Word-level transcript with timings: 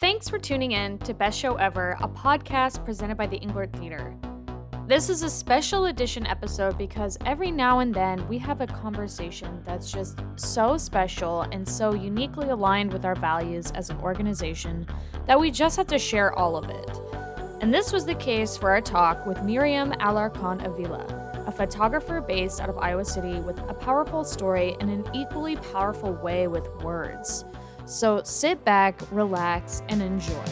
Thanks 0.00 0.28
for 0.28 0.38
tuning 0.38 0.70
in 0.70 0.98
to 0.98 1.12
Best 1.12 1.36
Show 1.36 1.56
Ever, 1.56 1.96
a 2.00 2.06
podcast 2.06 2.84
presented 2.84 3.16
by 3.16 3.26
the 3.26 3.40
Englert 3.40 3.76
Theater. 3.76 4.14
This 4.86 5.10
is 5.10 5.24
a 5.24 5.28
special 5.28 5.86
edition 5.86 6.24
episode 6.24 6.78
because 6.78 7.18
every 7.26 7.50
now 7.50 7.80
and 7.80 7.92
then 7.92 8.28
we 8.28 8.38
have 8.38 8.60
a 8.60 8.66
conversation 8.68 9.60
that's 9.64 9.90
just 9.90 10.20
so 10.36 10.78
special 10.78 11.42
and 11.50 11.68
so 11.68 11.94
uniquely 11.94 12.50
aligned 12.50 12.92
with 12.92 13.04
our 13.04 13.16
values 13.16 13.72
as 13.72 13.90
an 13.90 13.98
organization 13.98 14.86
that 15.26 15.40
we 15.40 15.50
just 15.50 15.76
have 15.76 15.88
to 15.88 15.98
share 15.98 16.32
all 16.38 16.54
of 16.54 16.70
it. 16.70 16.90
And 17.60 17.74
this 17.74 17.92
was 17.92 18.06
the 18.06 18.14
case 18.14 18.56
for 18.56 18.70
our 18.70 18.80
talk 18.80 19.26
with 19.26 19.42
Miriam 19.42 19.90
Alarcon 19.94 20.64
Avila, 20.64 21.44
a 21.44 21.50
photographer 21.50 22.20
based 22.20 22.60
out 22.60 22.68
of 22.68 22.78
Iowa 22.78 23.04
City 23.04 23.40
with 23.40 23.58
a 23.68 23.74
powerful 23.74 24.22
story 24.22 24.76
and 24.78 24.90
an 24.90 25.04
equally 25.12 25.56
powerful 25.56 26.12
way 26.12 26.46
with 26.46 26.68
words. 26.84 27.44
So 27.88 28.20
sit 28.22 28.62
back, 28.66 29.00
relax, 29.10 29.82
and 29.88 30.02
enjoy. 30.02 30.44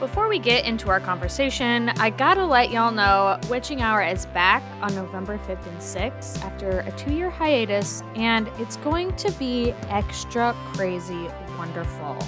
Before 0.00 0.28
we 0.28 0.40
get 0.40 0.66
into 0.66 0.90
our 0.90 0.98
conversation, 0.98 1.90
I 1.90 2.10
gotta 2.10 2.44
let 2.44 2.72
y'all 2.72 2.90
know 2.90 3.38
Witching 3.48 3.80
Hour 3.80 4.02
is 4.02 4.26
back 4.26 4.64
on 4.82 4.92
November 4.96 5.38
5th 5.46 5.64
and 5.66 5.78
6th 5.78 6.44
after 6.44 6.80
a 6.80 6.90
two 6.92 7.14
year 7.14 7.30
hiatus, 7.30 8.02
and 8.16 8.48
it's 8.58 8.76
going 8.78 9.14
to 9.14 9.30
be 9.32 9.70
extra 9.88 10.54
crazy 10.72 11.28
wonderful. 11.56 12.18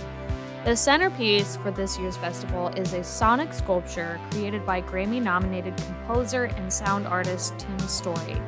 The 0.65 0.77
centerpiece 0.77 1.57
for 1.57 1.73
this 1.73 1.99
year's 1.99 2.17
festival 2.17 2.69
is 2.69 2.93
a 2.93 3.03
sonic 3.03 3.53
sculpture 3.53 4.21
created 4.31 4.65
by 4.65 4.83
Grammy 4.83 5.21
nominated 5.21 5.77
composer 5.77 6.45
and 6.45 6.73
sound 6.73 7.07
artist 7.09 7.59
Tim 7.59 7.79
Story. 7.81 8.41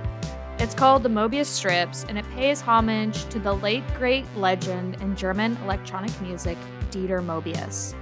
It's 0.61 0.75
called 0.75 1.05
The 1.05 1.09
Mobius 1.09 1.47
Strips, 1.47 2.05
and 2.09 2.19
it 2.19 2.29
pays 2.35 2.61
homage 2.61 3.27
to 3.27 3.39
the 3.39 3.53
late 3.53 3.85
great 3.97 4.25
legend 4.35 5.01
in 5.01 5.15
German 5.15 5.57
electronic 5.63 6.11
music, 6.21 6.59
Dieter 6.91 7.25
Mobius. 7.25 7.95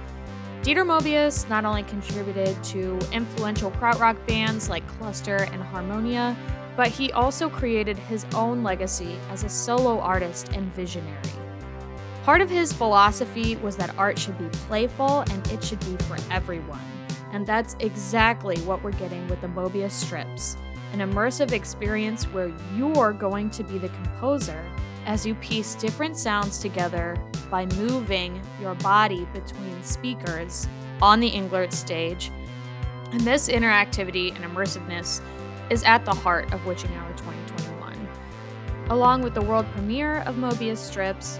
Dieter 0.63 0.83
Mobius 0.83 1.47
not 1.49 1.65
only 1.65 1.83
contributed 1.83 2.61
to 2.63 2.97
influential 3.11 3.69
krautrock 3.69 4.17
bands 4.25 4.69
like 4.69 4.85
Cluster 4.87 5.47
and 5.51 5.61
Harmonia, 5.61 6.35
but 6.75 6.87
he 6.87 7.11
also 7.11 7.47
created 7.47 7.95
his 7.95 8.25
own 8.33 8.63
legacy 8.63 9.19
as 9.29 9.43
a 9.43 9.49
solo 9.49 9.99
artist 9.99 10.51
and 10.53 10.73
visionary. 10.73 11.13
Part 12.23 12.41
of 12.41 12.49
his 12.49 12.73
philosophy 12.73 13.55
was 13.57 13.77
that 13.77 13.95
art 13.99 14.17
should 14.17 14.37
be 14.39 14.49
playful 14.65 15.19
and 15.29 15.47
it 15.51 15.63
should 15.63 15.79
be 15.81 15.95
for 16.05 16.17
everyone. 16.31 16.81
And 17.33 17.45
that's 17.45 17.75
exactly 17.81 18.57
what 18.61 18.83
we're 18.83 18.93
getting 18.93 19.27
with 19.27 19.41
the 19.41 19.47
Mobius 19.47 19.91
strips 19.91 20.57
an 20.93 20.99
immersive 20.99 21.51
experience 21.51 22.23
where 22.25 22.51
you're 22.75 23.13
going 23.13 23.49
to 23.51 23.63
be 23.63 23.77
the 23.77 23.89
composer 23.89 24.63
as 25.05 25.25
you 25.25 25.35
piece 25.35 25.75
different 25.75 26.17
sounds 26.17 26.59
together 26.59 27.17
by 27.49 27.65
moving 27.77 28.41
your 28.61 28.75
body 28.75 29.25
between 29.33 29.83
speakers 29.83 30.67
on 31.01 31.19
the 31.19 31.31
Englert 31.31 31.71
stage. 31.71 32.31
And 33.11 33.21
this 33.21 33.47
interactivity 33.47 34.35
and 34.35 34.43
immersiveness 34.43 35.21
is 35.69 35.83
at 35.83 36.03
the 36.05 36.13
heart 36.13 36.53
of 36.53 36.65
Witching 36.65 36.93
Hour 36.95 37.09
2021. 37.13 38.07
Along 38.89 39.21
with 39.21 39.33
the 39.33 39.41
world 39.41 39.65
premiere 39.73 40.19
of 40.19 40.35
Mobius 40.35 40.77
Strips, 40.77 41.39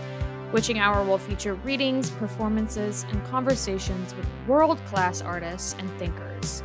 Witching 0.54 0.80
Hour 0.80 1.04
will 1.04 1.18
feature 1.18 1.56
readings, 1.56 2.10
performances, 2.10 3.06
and 3.10 3.24
conversations 3.26 4.16
with 4.16 4.26
world 4.48 4.80
class 4.86 5.22
artists 5.22 5.76
and 5.78 5.90
thinkers. 6.00 6.64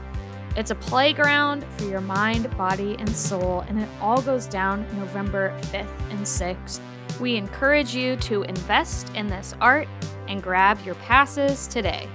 It's 0.55 0.71
a 0.71 0.75
playground 0.75 1.65
for 1.79 1.85
your 1.85 2.03
mind, 2.03 2.55
body, 2.59 2.95
and 2.99 3.09
soul, 3.09 3.61
and 3.69 3.81
it 3.81 3.89
all 4.03 4.21
goes 4.21 4.47
down 4.47 4.87
November 4.99 5.59
5th 5.73 6.11
and 6.11 6.21
6th. 6.21 6.79
We 7.21 7.37
encourage 7.37 7.95
you 7.95 8.17
to 8.17 8.43
invest 8.43 9.09
in 9.15 9.29
this 9.29 9.55
art 9.63 9.89
and 10.29 10.43
grab 10.43 10.79
your 10.85 10.95
passes 10.97 11.67
today. 11.69 12.07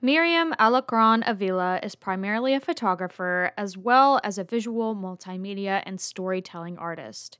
Miriam 0.00 0.54
Alarcon 0.60 1.24
Avila 1.26 1.80
is 1.82 1.96
primarily 1.96 2.54
a 2.54 2.60
photographer 2.60 3.50
as 3.58 3.76
well 3.76 4.20
as 4.22 4.38
a 4.38 4.44
visual, 4.44 4.94
multimedia, 4.94 5.82
and 5.84 6.00
storytelling 6.00 6.78
artist. 6.78 7.38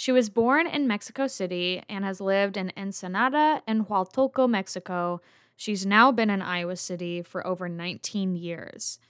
She 0.00 0.12
was 0.12 0.30
born 0.30 0.68
in 0.68 0.86
Mexico 0.86 1.26
City 1.26 1.82
and 1.88 2.04
has 2.04 2.20
lived 2.20 2.56
in 2.56 2.70
Ensenada 2.76 3.64
and 3.66 3.88
Huatulco, 3.88 4.48
Mexico. 4.48 5.20
She's 5.56 5.84
now 5.84 6.12
been 6.12 6.30
in 6.30 6.40
Iowa 6.40 6.76
City 6.76 7.20
for 7.20 7.44
over 7.44 7.68
19 7.68 8.36
years. 8.36 9.00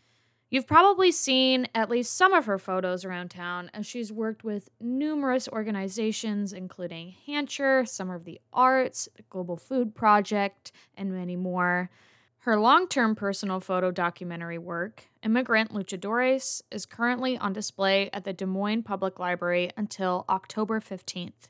You've 0.48 0.66
probably 0.66 1.12
seen 1.12 1.68
at 1.74 1.90
least 1.90 2.16
some 2.16 2.32
of 2.32 2.46
her 2.46 2.58
photos 2.58 3.04
around 3.04 3.28
town 3.30 3.70
as 3.74 3.86
she's 3.86 4.10
worked 4.10 4.44
with 4.44 4.70
numerous 4.80 5.46
organizations, 5.46 6.54
including 6.54 7.14
Hancher, 7.26 7.86
Summer 7.86 8.14
of 8.14 8.24
the 8.24 8.40
Arts, 8.50 9.10
the 9.14 9.24
Global 9.28 9.58
Food 9.58 9.94
Project, 9.94 10.72
and 10.96 11.12
many 11.12 11.36
more. 11.36 11.90
Her 12.38 12.58
long 12.58 12.88
term 12.88 13.14
personal 13.14 13.60
photo 13.60 13.90
documentary 13.90 14.56
work, 14.56 15.07
Immigrant 15.22 15.72
Luchadores, 15.72 16.62
is 16.70 16.86
currently 16.86 17.36
on 17.38 17.52
display 17.52 18.08
at 18.12 18.24
the 18.24 18.32
Des 18.32 18.46
Moines 18.46 18.82
Public 18.82 19.18
Library 19.18 19.70
until 19.76 20.24
October 20.28 20.80
15th. 20.80 21.48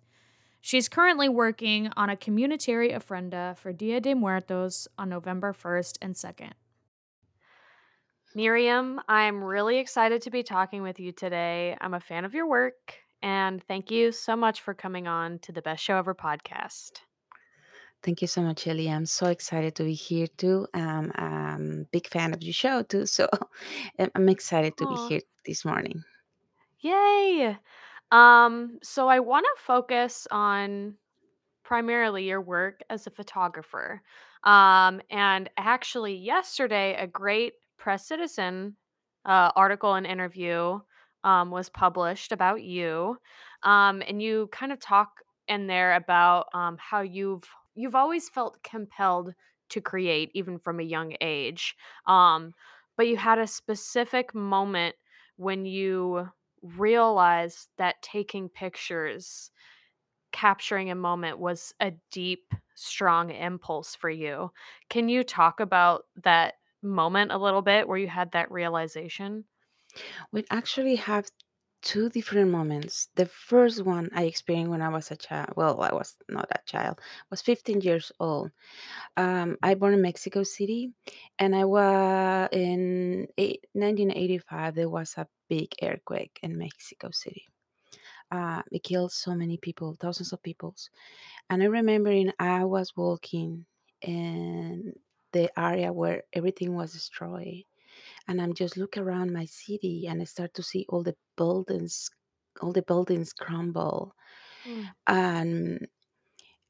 She's 0.61 0.89
currently 0.89 1.29
working 1.29 1.91
on 1.97 2.11
a 2.11 2.17
Comunitaria 2.17 2.97
Ofrenda 2.97 3.56
for 3.56 3.73
Dia 3.73 4.01
de 4.01 4.15
Muertos 4.15 4.89
on 4.99 5.09
November 5.09 5.53
1st 5.53 5.99
and 6.03 6.15
2nd. 6.15 6.53
Miriam, 8.34 9.01
I'm 9.09 9.43
really 9.43 9.79
excited 9.79 10.23
to 10.23 10.31
be 10.31 10.43
talking 10.43 10.83
with 10.83 11.00
you 11.00 11.12
today. 11.12 11.77
I'm 11.81 11.95
a 11.95 12.00
fan 12.00 12.25
of 12.25 12.35
your 12.35 12.47
work, 12.47 12.95
and 13.23 13.62
thank 13.62 13.91
you 13.91 14.12
so 14.12 14.37
much 14.37 14.61
for 14.61 14.75
coming 14.75 15.06
on 15.06 15.39
to 15.41 15.53
the 15.53 15.62
Best 15.62 15.83
Show 15.83 15.97
Ever 15.97 16.15
podcast. 16.15 17.00
Thank 18.03 18.23
you 18.23 18.29
so 18.29 18.43
much, 18.43 18.67
Ellie. 18.67 18.89
I'm 18.91 19.07
so 19.07 19.27
excited 19.27 19.75
to 19.77 19.85
be 19.85 19.95
here 19.95 20.27
too. 20.29 20.67
Um, 20.75 21.11
I'm 21.15 21.81
a 21.83 21.85
big 21.87 22.07
fan 22.09 22.33
of 22.33 22.43
your 22.43 22.53
show 22.53 22.83
too, 22.83 23.07
so 23.17 23.29
I'm 23.99 24.11
I'm 24.15 24.29
excited 24.29 24.77
to 24.79 24.87
be 24.87 24.95
Aw. 24.95 25.09
here 25.09 25.21
this 25.45 25.65
morning. 25.65 26.05
Yay! 26.81 27.57
Um, 28.11 28.79
so 28.83 29.09
I 29.09 29.21
want 29.21 29.45
to 29.47 29.63
focus 29.63 30.27
on 30.31 30.97
primarily 31.65 32.27
your 32.29 32.41
work 32.41 32.81
as 32.91 33.07
a 33.07 33.11
photographer. 33.11 34.03
Um, 34.45 35.03
and 35.11 35.51
actually, 35.59 36.17
yesterday, 36.17 36.97
a 36.97 37.07
great 37.07 37.55
Press 37.79 38.07
Citizen 38.09 38.77
uh, 39.27 39.53
article 39.57 39.95
and 39.95 40.07
interview 40.07 40.81
um, 41.25 41.51
was 41.51 41.69
published 41.69 42.33
about 42.33 42.63
you. 42.63 43.19
Um, 43.65 44.03
and 44.07 44.23
you 44.23 44.49
kind 44.53 44.73
of 44.73 44.81
talk 44.81 45.11
in 45.49 45.67
there 45.67 45.95
about 45.95 46.47
um, 46.55 46.77
how 46.79 47.01
you've 47.03 47.45
you've 47.78 47.94
always 47.94 48.28
felt 48.28 48.62
compelled 48.62 49.34
to 49.71 49.81
create, 49.81 50.31
even 50.34 50.59
from 50.59 50.81
a 50.81 50.84
young 50.84 51.15
age. 51.21 51.77
Um, 52.06 52.55
but 52.97 53.06
you 53.06 53.16
had 53.16 53.39
a 53.39 53.47
specific 53.47 54.34
moment 54.34 54.97
when 55.37 55.65
you 55.65 56.28
realized 56.62 57.69
that 57.77 58.03
taking 58.03 58.49
pictures 58.49 59.50
capturing 60.33 60.91
a 60.91 60.94
moment 60.94 61.38
was 61.38 61.75
a 61.81 61.93
deep, 62.11 62.53
strong 62.75 63.31
impulse 63.31 63.94
for 63.94 64.11
you. 64.11 64.50
Can 64.91 65.09
you 65.09 65.22
talk 65.25 65.61
about 65.61 66.05
that 66.22 66.55
moment 66.83 67.33
a 67.33 67.38
little 67.38 67.62
bit 67.62 67.88
where 67.88 67.99
you 67.99 68.09
had 68.09 68.33
that 68.33 68.50
realization? 68.50 69.44
We 70.33 70.44
actually 70.50 70.97
have 70.97 71.31
two 71.83 72.09
different 72.09 72.50
moments. 72.50 73.09
The 73.16 73.27
first 73.27 73.84
one 73.84 74.11
I 74.15 74.25
experienced 74.25 74.71
when 74.71 74.83
I 74.83 74.89
was 74.89 75.11
a 75.11 75.16
child. 75.16 75.55
Well, 75.56 75.81
I 75.81 75.93
was 75.94 76.16
not 76.28 76.49
a 76.50 76.61
child. 76.66 76.99
I 77.00 77.27
was 77.31 77.43
15 77.43 77.81
years 77.81 78.12
old. 78.21 78.50
Um, 79.16 79.56
I 79.62 79.75
born 79.75 79.94
in 79.94 80.03
Mexico 80.03 80.43
City, 80.43 80.93
and 81.38 81.55
I 81.55 81.65
was 81.65 82.49
in 82.53 83.28
eight, 83.38 83.67
1985. 83.75 84.75
There 84.75 84.88
was 84.91 85.15
a 85.17 85.27
big 85.49 85.75
earthquake 85.83 86.38
in 86.43 86.59
Mexico 86.59 87.11
City. 87.12 87.44
Uh, 88.31 88.62
it 88.71 88.83
killed 88.83 89.12
so 89.12 89.35
many 89.35 89.56
people, 89.56 89.97
thousands 89.99 90.32
of 90.32 90.43
people. 90.43 90.75
And 91.50 91.62
I 91.62 91.67
remembering 91.67 92.32
I 92.38 92.64
was 92.64 92.94
walking 92.97 93.64
in 94.03 94.93
the 95.32 95.50
area 95.58 95.93
where 95.93 96.25
everything 96.32 96.75
was 96.75 96.93
destroyed. 96.93 97.64
And 98.29 98.41
I'm 98.43 98.55
just 98.55 98.77
look 98.77 98.97
around 98.99 99.33
my 99.33 99.47
city 99.47 100.07
and 100.09 100.21
I 100.23 100.25
start 100.27 100.55
to 100.55 100.63
see 100.63 100.87
all 100.89 101.03
the 101.03 101.17
buildings, 101.37 102.11
all 102.63 102.73
the 102.73 102.83
buildings 102.83 103.33
crumble. 103.33 104.15
Mm, 104.65 104.95
And 105.07 105.89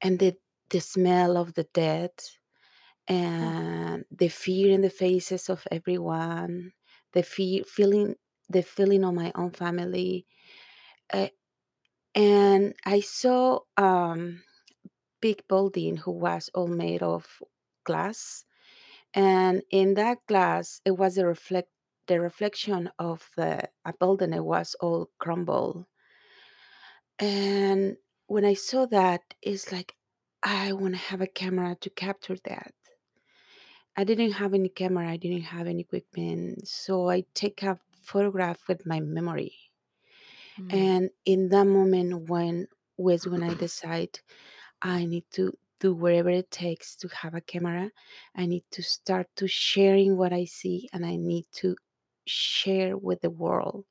and 0.02 0.18
the 0.18 0.36
the 0.70 0.80
smell 0.80 1.36
of 1.36 1.54
the 1.54 1.64
dead 1.74 2.12
mm, 3.40 3.52
and 3.88 4.04
the 4.10 4.28
fear 4.28 4.72
in 4.72 4.82
the 4.82 4.90
faces 4.90 5.48
of 5.48 5.66
everyone, 5.70 6.72
the 7.12 7.22
fear 7.22 7.64
feeling 7.64 8.16
the 8.48 8.62
feeling 8.62 9.04
of 9.04 9.14
my 9.14 9.32
own 9.34 9.50
family. 9.52 10.26
Uh, 11.12 11.28
and 12.14 12.74
I 12.86 13.00
saw 13.00 13.60
um 13.78 14.42
big 15.20 15.46
building 15.48 15.96
who 15.98 16.12
was 16.12 16.50
all 16.54 16.68
made 16.68 17.02
of 17.02 17.42
glass 17.84 18.44
and 19.14 19.62
in 19.70 19.94
that 19.94 20.18
glass 20.26 20.80
it 20.84 20.92
was 20.92 21.18
a 21.18 21.26
reflect 21.26 21.70
the 22.06 22.20
reflection 22.20 22.90
of 22.98 23.30
the 23.36 23.68
a 23.84 23.92
building 23.94 24.32
it 24.32 24.44
was 24.44 24.74
all 24.80 25.10
crumbled 25.18 25.86
And 27.20 27.96
when 28.26 28.44
I 28.44 28.54
saw 28.54 28.86
that, 28.86 29.34
it's 29.42 29.70
like, 29.72 29.94
I 30.42 30.72
want 30.72 30.94
to 30.94 30.98
have 31.00 31.20
a 31.20 31.26
camera 31.28 31.76
to 31.80 31.90
capture 31.90 32.36
that. 32.44 32.74
I 33.96 34.04
didn't 34.04 34.32
have 34.32 34.54
any 34.54 34.68
camera, 34.70 35.10
I 35.10 35.16
didn't 35.18 35.42
have 35.42 35.66
any 35.66 35.82
equipment. 35.82 36.66
So 36.68 37.10
I 37.10 37.24
take 37.34 37.62
a 37.62 37.78
photograph 38.00 38.66
with 38.68 38.86
my 38.86 39.00
memory. 39.00 39.52
Mm. 40.58 40.72
And 40.72 41.10
in 41.24 41.48
that 41.50 41.64
moment 41.66 42.28
when 42.28 42.68
was 42.96 43.26
when 43.26 43.42
I 43.42 43.54
decide 43.54 44.20
I 44.82 45.06
need 45.06 45.24
to 45.32 45.52
do 45.80 45.94
whatever 45.94 46.30
it 46.30 46.50
takes 46.50 46.96
to 46.96 47.08
have 47.08 47.34
a 47.34 47.40
camera. 47.40 47.90
I 48.34 48.46
need 48.46 48.64
to 48.72 48.82
start 48.82 49.28
to 49.36 49.46
sharing 49.46 50.16
what 50.16 50.32
I 50.32 50.44
see 50.44 50.88
and 50.92 51.04
I 51.04 51.16
need 51.16 51.46
to 51.56 51.76
share 52.26 52.96
with 52.96 53.20
the 53.20 53.30
world 53.30 53.84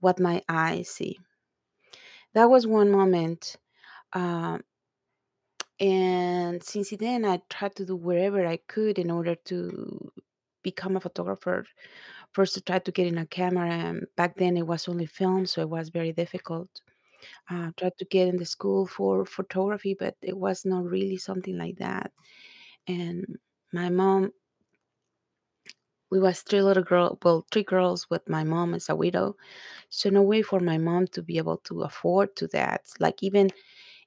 what 0.00 0.20
my 0.20 0.42
eyes 0.48 0.88
see. 0.88 1.18
That 2.34 2.50
was 2.50 2.66
one 2.66 2.90
moment. 2.90 3.56
Um, 4.12 4.62
and 5.80 6.62
since 6.62 6.90
then, 6.90 7.24
I 7.24 7.40
tried 7.50 7.76
to 7.76 7.84
do 7.84 7.96
whatever 7.96 8.46
I 8.46 8.58
could 8.68 8.98
in 8.98 9.10
order 9.10 9.34
to 9.46 10.12
become 10.62 10.96
a 10.96 11.00
photographer. 11.00 11.66
First, 12.32 12.54
to 12.54 12.60
try 12.60 12.78
to 12.78 12.92
get 12.92 13.06
in 13.06 13.18
a 13.18 13.26
camera. 13.26 13.70
And 13.70 14.06
back 14.16 14.36
then, 14.36 14.56
it 14.56 14.66
was 14.66 14.88
only 14.88 15.06
film, 15.06 15.46
so 15.46 15.62
it 15.62 15.68
was 15.68 15.90
very 15.90 16.12
difficult. 16.12 16.68
Uh, 17.50 17.70
tried 17.76 17.96
to 17.98 18.04
get 18.06 18.28
in 18.28 18.36
the 18.36 18.46
school 18.46 18.86
for 18.86 19.24
photography, 19.24 19.94
but 19.98 20.16
it 20.22 20.36
was 20.36 20.64
not 20.64 20.84
really 20.84 21.16
something 21.16 21.56
like 21.58 21.76
that. 21.78 22.12
And 22.88 23.38
my 23.72 23.90
mom, 23.90 24.32
we 26.10 26.20
was 26.20 26.42
three 26.42 26.62
little 26.62 26.82
girl, 26.84 27.18
well, 27.24 27.44
three 27.50 27.64
girls 27.64 28.08
with 28.10 28.28
my 28.28 28.44
mom 28.44 28.74
as 28.74 28.88
a 28.88 28.94
widow. 28.96 29.36
So 29.90 30.10
no 30.10 30.22
way 30.22 30.42
for 30.42 30.60
my 30.60 30.78
mom 30.78 31.06
to 31.08 31.22
be 31.22 31.38
able 31.38 31.58
to 31.68 31.82
afford 31.82 32.36
to 32.36 32.48
that. 32.48 32.82
Like 33.00 33.22
even 33.22 33.50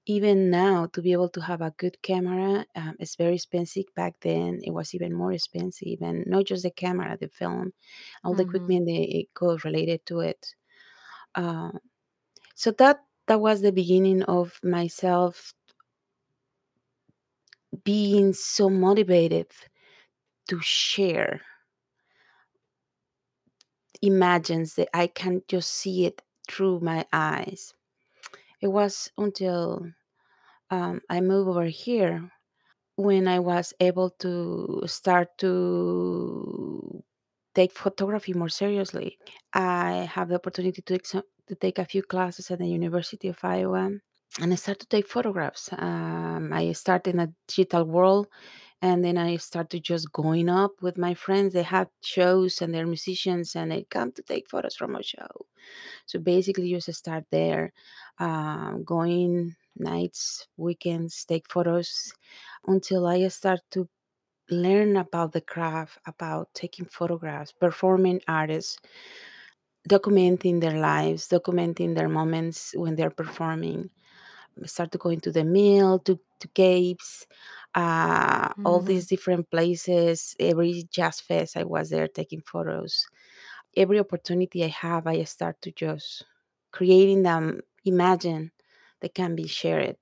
even 0.07 0.50
now 0.51 0.88
to 0.88 1.01
be 1.01 1.13
able 1.13 1.29
to 1.29 1.41
have 1.41 1.62
a 1.62 1.71
good 1.77 2.01
camera 2.03 2.65
um, 2.75 2.95
it's 3.00 3.15
very 3.15 3.35
expensive 3.35 3.85
back 3.95 4.19
then 4.21 4.59
it 4.63 4.71
was 4.71 4.95
even 4.95 5.13
more 5.13 5.31
expensive 5.33 6.01
and 6.01 6.25
not 6.27 6.45
just 6.45 6.63
the 6.63 6.71
camera 6.71 7.17
the 7.21 7.29
film 7.29 7.73
all 8.23 8.35
the 8.35 8.41
Mhm. 8.41 8.44
equipment 8.44 8.85
that 8.88 8.94
it 9.19 9.33
goes 9.35 9.63
related 9.65 10.05
to 10.07 10.19
it 10.21 10.55
uh, 11.35 11.71
so 12.59 12.71
that 12.71 13.00
that 13.27 13.39
was 13.39 13.61
the 13.61 13.71
beginning 13.71 14.21
of 14.23 14.59
myself 14.61 15.53
being 17.85 18.33
so 18.33 18.69
motivated 18.69 19.47
to 20.50 20.59
share 20.59 21.39
imagines 24.01 24.75
that 24.75 24.89
i 24.94 25.07
can 25.07 25.41
just 25.47 25.71
see 25.71 26.06
it 26.06 26.21
through 26.50 26.81
my 26.81 27.06
eyes 27.13 27.73
it 28.59 28.67
was 28.67 29.09
until 29.17 29.88
um, 30.69 31.00
i 31.09 31.21
moved 31.21 31.47
over 31.47 31.63
here 31.63 32.29
when 32.97 33.29
I 33.29 33.39
was 33.39 33.73
able 33.79 34.09
to 34.19 34.83
start 34.85 35.29
to 35.38 37.01
take 37.55 37.71
photography 37.71 38.33
more 38.33 38.50
seriously. 38.50 39.17
I 39.53 40.09
have 40.12 40.27
the 40.27 40.35
opportunity 40.35 40.81
to, 40.81 41.23
to 41.50 41.56
take 41.56 41.80
a 41.80 41.86
few 41.86 42.04
classes 42.04 42.50
at 42.51 42.60
the 42.60 42.68
University 42.68 43.28
of 43.28 43.40
Iowa 43.44 44.00
and 44.40 44.54
I 44.54 44.56
started 44.56 44.81
to 44.81 44.88
take 44.88 45.07
photographs. 45.07 45.69
Um, 45.74 46.51
I 46.54 46.72
started 46.74 47.13
in 47.16 47.19
a 47.19 47.34
digital 47.48 47.84
world 47.84 48.28
and 48.81 49.04
then 49.04 49.18
I 49.18 49.38
started 49.38 49.84
just 49.84 50.12
going 50.13 50.50
up 50.50 50.81
with 50.81 50.98
my 50.98 51.13
friends. 51.13 51.54
They 51.54 51.63
had 51.63 51.90
shows 52.01 52.62
and 52.62 52.74
they're 52.74 52.86
musicians 52.86 53.56
and 53.56 53.72
they 53.72 53.86
come 53.90 54.12
to 54.13 54.22
take 54.22 54.50
photos 54.50 54.75
from 54.75 54.96
a 54.96 55.04
show. 55.04 55.46
So 56.06 56.19
basically, 56.19 56.68
you 56.68 56.80
just 56.80 57.00
start 57.00 57.25
there, 57.31 57.74
um, 58.19 58.84
going 58.86 59.56
nights, 59.75 60.48
weekends, 60.57 61.25
take 61.25 61.51
photos 61.51 62.13
until 62.68 63.07
I 63.07 63.28
start 63.28 63.62
to 63.72 63.90
learn 64.50 64.96
about 64.98 65.34
the 65.34 65.42
craft, 65.42 65.98
about 66.06 66.50
taking 66.54 66.86
photographs, 66.86 67.51
performing 67.51 68.22
artists, 68.28 68.78
documenting 69.87 70.61
their 70.61 70.79
lives, 70.79 71.27
documenting 71.27 71.95
their 71.95 72.09
moments 72.09 72.73
when 72.75 72.95
they're 72.95 73.09
performing. 73.11 73.89
Start 74.65 74.69
started 74.69 74.99
going 74.99 75.19
to 75.21 75.31
the 75.31 75.43
mill, 75.45 75.99
to, 75.99 76.19
to 76.39 76.47
caves, 76.49 77.27
uh, 77.75 78.49
all 78.65 78.81
Mhm. 78.81 78.81
these 78.81 79.07
different 79.07 79.49
places. 79.51 80.35
Every 80.39 80.83
jazz 80.91 81.19
fest, 81.21 81.57
I 81.57 81.63
was 81.63 81.89
there 81.89 82.07
taking 82.07 82.41
photos. 82.41 83.09
Every 83.75 83.99
opportunity 83.99 84.63
I 84.63 84.67
have, 84.67 85.07
I 85.07 85.23
start 85.23 85.61
to 85.63 85.71
just 85.71 86.25
creating 86.71 87.23
them, 87.23 87.61
imagine 87.85 88.51
they 89.01 89.09
can 89.09 89.35
be 89.35 89.47
shared. 89.47 89.97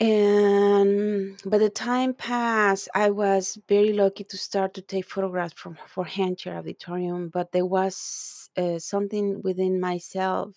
And 0.00 1.40
by 1.44 1.58
the 1.58 1.70
time 1.70 2.14
passed, 2.14 2.88
I 2.94 3.10
was 3.10 3.58
very 3.68 3.92
lucky 3.92 4.22
to 4.24 4.36
start 4.38 4.74
to 4.74 4.82
take 4.82 5.06
photographs 5.06 5.54
from 5.54 5.76
for 5.88 6.04
Hancher 6.04 6.56
Auditorium. 6.56 7.30
But 7.30 7.50
there 7.52 7.66
was 7.66 8.48
uh, 8.56 8.78
something 8.78 9.42
within 9.42 9.80
myself. 9.80 10.54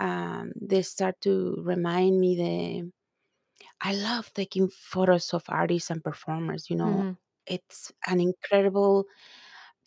Um, 0.00 0.52
they 0.60 0.82
start 0.82 1.20
to 1.22 1.62
remind 1.64 2.20
me 2.20 2.36
that 2.36 2.92
I 3.80 3.94
love 3.94 4.32
taking 4.34 4.68
photos 4.68 5.34
of 5.34 5.44
artists 5.48 5.90
and 5.90 6.02
performers. 6.04 6.70
You 6.70 6.76
know, 6.76 7.06
Mhm. 7.06 7.18
it's 7.46 7.92
an 8.06 8.20
incredible 8.20 9.06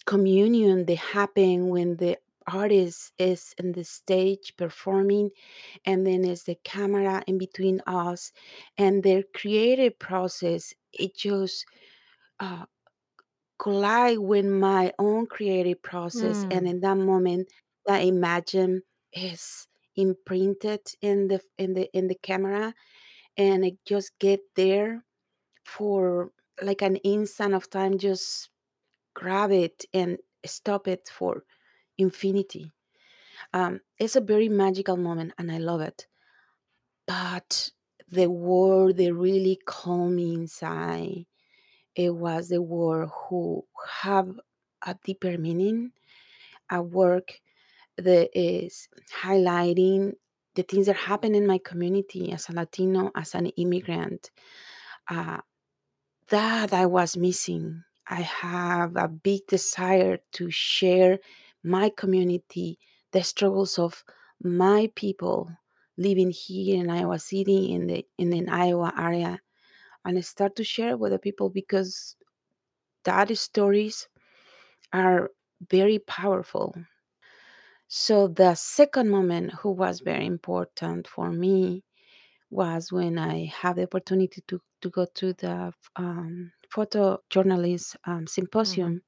communion 0.05 0.85
that 0.85 0.97
happen 0.97 1.69
when 1.69 1.97
the 1.97 2.17
artist 2.47 3.13
is 3.17 3.53
in 3.57 3.73
the 3.73 3.83
stage 3.83 4.53
performing 4.57 5.31
and 5.85 6.07
then 6.07 6.25
is 6.25 6.43
the 6.45 6.55
camera 6.63 7.23
in 7.27 7.38
between 7.38 7.81
us 7.88 8.31
and 8.77 9.03
their 9.03 9.23
creative 9.35 9.99
process 9.99 10.73
it 10.93 11.15
just 11.15 11.65
uh, 12.39 12.65
collide 13.59 14.19
with 14.19 14.45
my 14.45 14.93
own 14.99 15.25
creative 15.27 15.81
process 15.81 16.45
and 16.49 16.67
Mm. 16.67 16.67
in 16.67 16.79
that 16.81 16.97
moment 16.97 17.47
that 17.85 17.99
imagine 17.99 18.81
is 19.13 19.67
imprinted 19.95 20.81
in 21.01 21.27
the 21.27 21.41
in 21.57 21.73
the 21.73 21.89
in 21.97 22.07
the 22.07 22.15
camera 22.15 22.73
and 23.38 23.65
it 23.65 23.75
just 23.85 24.17
get 24.19 24.41
there 24.55 25.05
for 25.65 26.31
like 26.61 26.81
an 26.81 26.97
instant 26.97 27.53
of 27.53 27.69
time 27.69 27.97
just 27.97 28.49
grab 29.15 29.51
it 29.51 29.85
and 29.93 30.19
stop 30.45 30.88
it 30.88 31.09
for 31.09 31.43
infinity 32.01 32.71
um, 33.53 33.81
it's 34.00 34.15
a 34.15 34.21
very 34.21 34.50
magical 34.50 34.98
moment 34.98 35.33
and 35.38 35.51
i 35.51 35.57
love 35.57 35.81
it 35.81 36.07
But 37.07 37.71
the 38.10 38.29
word 38.29 38.98
that 38.98 39.13
really 39.13 39.60
called 39.65 40.13
me 40.13 40.34
inside, 40.34 41.25
it 41.96 42.15
was 42.15 42.50
the 42.50 42.62
word 42.62 43.10
who 43.29 43.65
have 44.01 44.39
a 44.86 44.96
deeper 45.03 45.38
meaning, 45.38 45.91
a 46.72 46.81
work 46.81 47.41
that 47.98 48.29
is 48.38 48.88
highlighting 49.24 50.13
the 50.55 50.63
things 50.63 50.88
that 50.88 50.96
happen 50.98 51.36
in 51.36 51.48
my 51.48 51.60
community 51.60 52.31
as 52.31 52.50
a 52.50 52.53
Latino, 52.53 53.12
as 53.15 53.36
an 53.36 53.48
immigrant. 53.48 54.31
Uh, 55.10 55.39
that 56.29 56.74
I 56.74 56.86
was 56.86 57.17
missing. 57.17 57.84
I 58.08 58.22
have 58.22 58.96
a 58.96 59.08
big 59.08 59.48
desire 59.48 60.20
to 60.34 60.51
share 60.51 61.20
my 61.63 61.89
community, 61.89 62.80
the 63.12 63.24
struggles 63.24 63.80
of 63.80 64.03
my 64.44 64.91
people 64.96 65.51
living 65.98 66.32
here 66.32 66.82
in 66.82 66.89
Iowa 66.89 67.20
City 67.20 67.72
in 67.74 67.88
the 67.88 68.06
in 68.18 68.30
the 68.32 68.48
Iowa 68.50 68.94
area 68.98 69.41
and 70.06 70.18
I 70.18 70.22
start 70.22 70.56
to 70.58 70.63
share 70.63 70.98
with 70.98 71.12
the 71.12 71.20
people 71.20 71.50
because 71.50 72.15
that 73.06 73.36
stories 73.38 74.08
are 74.94 75.32
very 75.70 76.00
powerful. 76.00 76.75
So 77.88 78.27
the 78.27 78.56
second 78.56 79.10
moment 79.10 79.51
who 79.60 79.70
was 79.72 80.00
very 80.00 80.25
important 80.25 81.08
for 81.08 81.32
me 81.32 81.84
was 82.51 82.91
when 82.91 83.18
I 83.20 83.46
had 83.46 83.77
the 83.77 83.84
opportunity 83.84 84.41
to, 84.48 84.62
to 84.82 84.89
go 84.89 85.06
to 85.15 85.34
the 85.34 85.74
um, 85.98 86.53
photojournalist 86.74 87.98
um, 88.06 88.27
Mhm. 88.27 88.27
symposium 88.27 89.03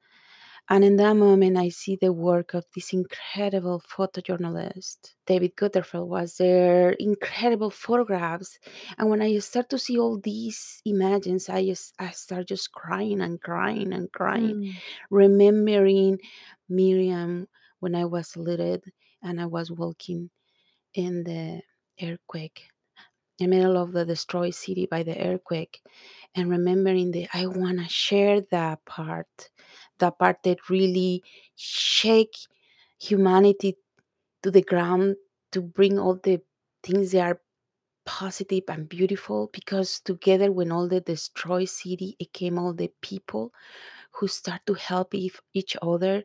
And 0.69 0.83
in 0.83 0.95
that 0.97 1.13
moment, 1.15 1.57
I 1.57 1.69
see 1.69 1.97
the 1.97 2.13
work 2.13 2.53
of 2.53 2.65
this 2.73 2.93
incredible 2.93 3.81
photojournalist. 3.81 5.15
David 5.27 5.55
Guttenfelder 5.55 6.07
was 6.07 6.37
there, 6.37 6.91
incredible 6.93 7.69
photographs. 7.69 8.59
And 8.97 9.09
when 9.09 9.21
I 9.21 9.37
start 9.39 9.69
to 9.71 9.77
see 9.79 9.99
all 9.99 10.17
these 10.19 10.81
images, 10.85 11.49
I 11.49 11.65
just 11.65 11.93
I 11.99 12.11
start 12.11 12.47
just 12.47 12.71
crying 12.71 13.21
and 13.21 13.41
crying 13.41 13.93
and 13.93 14.11
crying, 14.11 14.55
Mm. 14.55 14.81
remembering 15.09 16.19
Miriam 16.69 17.47
when 17.79 17.93
I 17.95 18.05
was 18.05 18.37
little 18.37 18.79
and 19.21 19.41
I 19.41 19.45
was 19.45 19.69
walking 19.71 20.29
in 20.93 21.23
the 21.23 21.61
earthquake 22.01 22.69
in 23.39 23.49
the 23.49 23.55
middle 23.57 23.77
of 23.77 23.91
the 23.91 24.05
destroyed 24.05 24.55
city 24.55 24.85
by 24.85 25.03
the 25.03 25.17
earthquake 25.19 25.81
and 26.35 26.49
remembering 26.49 27.11
that 27.11 27.29
I 27.33 27.47
want 27.47 27.79
to 27.79 27.89
share 27.89 28.41
that 28.51 28.85
part, 28.85 29.49
that 30.03 30.19
part 30.19 30.43
that 30.43 30.69
really 30.69 31.23
shake 31.55 32.35
humanity 32.99 33.77
to 34.43 34.51
the 34.51 34.61
ground 34.61 35.15
to 35.51 35.61
bring 35.61 35.99
all 35.99 36.15
the 36.15 36.41
things 36.83 37.11
that 37.13 37.21
are 37.27 37.41
positive 38.05 38.63
and 38.67 38.89
beautiful 38.89 39.49
because 39.53 40.01
together 40.01 40.51
when 40.51 40.71
all 40.71 40.87
the 40.89 41.01
destroyed 41.01 41.69
city 41.69 42.15
it 42.19 42.33
came 42.33 42.59
all 42.59 42.73
the 42.73 42.91
people 43.01 43.53
who 44.13 44.27
start 44.27 44.61
to 44.67 44.73
help 44.75 45.13
each 45.15 45.39
each 45.53 45.75
other 45.81 46.23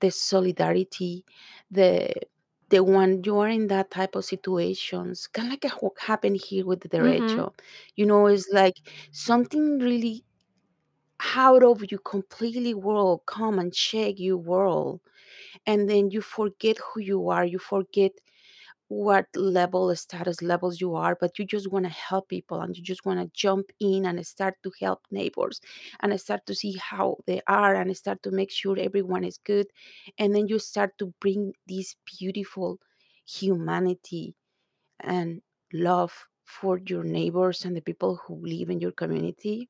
the 0.00 0.10
solidarity 0.10 1.24
the 1.70 2.12
the 2.70 2.84
one 2.84 3.22
you 3.24 3.38
are 3.38 3.48
in 3.48 3.68
that 3.68 3.90
type 3.90 4.14
of 4.14 4.24
situations 4.24 5.26
kind 5.28 5.52
of 5.52 5.62
like 5.64 5.82
what 5.82 5.94
happened 6.00 6.40
here 6.48 6.66
with 6.66 6.80
the 6.80 6.88
Mhm. 6.98 7.42
derecho 7.44 7.52
you 7.96 8.06
know 8.06 8.26
it's 8.26 8.48
like 8.52 8.76
something 9.12 9.78
really 9.78 10.24
out 11.36 11.62
of 11.62 11.84
you 11.90 11.98
completely 11.98 12.74
world 12.74 13.20
come 13.26 13.58
and 13.58 13.74
shake 13.74 14.18
your 14.20 14.36
world 14.36 15.00
and 15.66 15.88
then 15.90 16.10
you 16.10 16.20
forget 16.20 16.78
who 16.78 17.00
you 17.00 17.28
are 17.30 17.44
you 17.44 17.58
forget 17.58 18.12
what 18.88 19.26
level 19.36 19.94
status 19.96 20.42
levels 20.42 20.80
you 20.80 20.94
are 20.94 21.16
but 21.20 21.38
you 21.38 21.44
just 21.44 21.70
want 21.72 21.84
to 21.84 21.90
help 21.90 22.28
people 22.28 22.60
and 22.60 22.76
you 22.76 22.82
just 22.82 23.04
want 23.06 23.20
to 23.20 23.30
jump 23.34 23.66
in 23.80 24.06
and 24.06 24.26
start 24.26 24.54
to 24.62 24.72
help 24.80 25.00
neighbors 25.10 25.60
and 26.00 26.18
start 26.20 26.44
to 26.46 26.54
see 26.54 26.74
how 26.78 27.16
they 27.26 27.40
are 27.46 27.74
and 27.74 27.96
start 27.96 28.22
to 28.22 28.30
make 28.30 28.50
sure 28.50 28.78
everyone 28.78 29.24
is 29.24 29.38
good 29.44 29.66
and 30.18 30.34
then 30.34 30.48
you 30.48 30.58
start 30.58 30.96
to 30.98 31.12
bring 31.20 31.52
this 31.66 31.96
beautiful 32.18 32.78
humanity 33.26 34.34
and 35.00 35.42
love 35.72 36.26
for 36.44 36.78
your 36.86 37.04
neighbors 37.04 37.64
and 37.64 37.76
the 37.76 37.80
people 37.82 38.16
who 38.26 38.36
live 38.46 38.70
in 38.70 38.80
your 38.80 38.92
community 38.92 39.68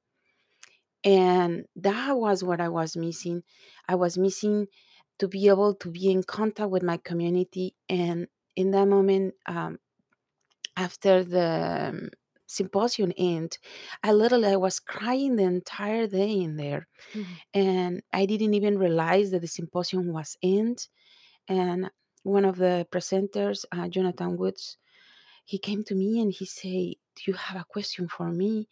and 1.05 1.67
that 1.77 2.13
was 2.17 2.45
what 2.45 2.61
I 2.61 2.69
was 2.69 2.97
missing. 2.97 3.45
I 3.89 3.95
was 3.97 4.19
missing 4.19 4.69
to 5.19 5.29
be 5.29 5.49
able 5.49 5.75
to 5.77 5.91
be 5.91 6.11
in 6.11 6.23
contact 6.23 6.71
with 6.71 6.83
my 6.83 6.97
community. 6.99 7.77
And 7.89 8.29
in 8.57 8.71
that 8.73 8.87
moment, 8.87 9.35
um, 9.47 9.79
after 10.77 11.25
the 11.25 11.91
um, 11.91 12.11
symposium 12.47 13.13
end, 13.17 13.59
I 14.03 14.13
literally 14.13 14.49
I 14.49 14.57
was 14.57 14.81
crying 14.81 15.37
the 15.37 15.45
entire 15.45 16.07
day 16.07 16.33
in 16.41 16.57
there, 16.57 16.89
Mhm. 17.15 17.39
and 17.55 18.03
I 18.13 18.27
didn't 18.27 18.55
even 18.55 18.79
realize 18.79 19.31
that 19.33 19.41
the 19.43 19.49
symposium 19.49 20.13
was 20.13 20.37
end. 20.43 20.89
And 21.49 21.91
one 22.25 22.45
of 22.45 22.57
the 22.59 22.87
presenters, 22.93 23.65
uh, 23.73 23.89
Jonathan 23.89 24.37
Woods, 24.37 24.79
he 25.45 25.59
came 25.59 25.85
to 25.85 25.95
me 25.95 26.21
and 26.21 26.33
he 26.33 26.47
said, 26.47 26.95
"Do 27.25 27.33
you 27.33 27.35
have 27.35 27.61
a 27.61 27.65
question 27.65 28.09
for 28.09 28.31
me?" 28.31 28.69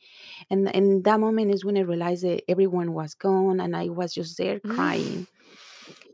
And 0.51 0.69
in 0.71 1.03
that 1.03 1.21
moment 1.21 1.53
is 1.53 1.65
when 1.65 1.77
I 1.77 1.81
realized 1.81 2.25
that 2.25 2.45
everyone 2.49 2.93
was 2.95 3.15
gone 3.15 3.61
and 3.61 3.77
I 3.77 3.89
was 3.89 4.15
just 4.15 4.39
there 4.39 4.61
crying. 4.61 5.27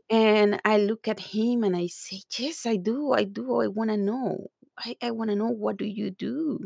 And 0.09 0.61
I 0.65 0.77
look 0.77 1.07
at 1.07 1.19
him 1.19 1.63
and 1.63 1.75
I 1.75 1.87
say, 1.87 2.21
Yes, 2.37 2.65
I 2.65 2.75
do. 2.75 3.13
I 3.13 3.23
do. 3.23 3.61
I 3.61 3.67
want 3.67 3.89
to 3.89 3.97
know. 3.97 4.51
I, 4.77 4.95
I 5.01 5.11
want 5.11 5.29
to 5.31 5.35
know 5.35 5.49
what 5.49 5.77
do 5.77 5.85
you 5.85 6.11
do? 6.11 6.59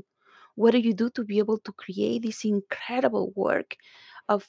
What 0.56 0.72
do 0.72 0.80
you 0.80 0.94
do 0.94 1.10
to 1.12 1.24
be 1.24 1.40
able 1.40 1.60
to 1.60 1.72
create 1.74 2.24
this 2.24 2.44
incredible 2.44 3.32
work 3.36 3.78
of 4.28 4.48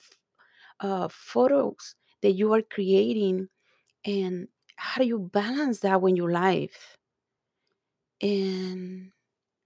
uh, 0.81 1.09
photos 1.11 1.95
that 2.23 2.33
you 2.33 2.53
are 2.55 2.63
creating? 2.63 3.49
And 4.05 4.49
how 4.77 5.01
do 5.03 5.07
you 5.07 5.19
balance 5.19 5.81
that 5.81 6.01
when 6.01 6.17
your 6.17 6.33
life 6.33 6.97
And 8.21 9.13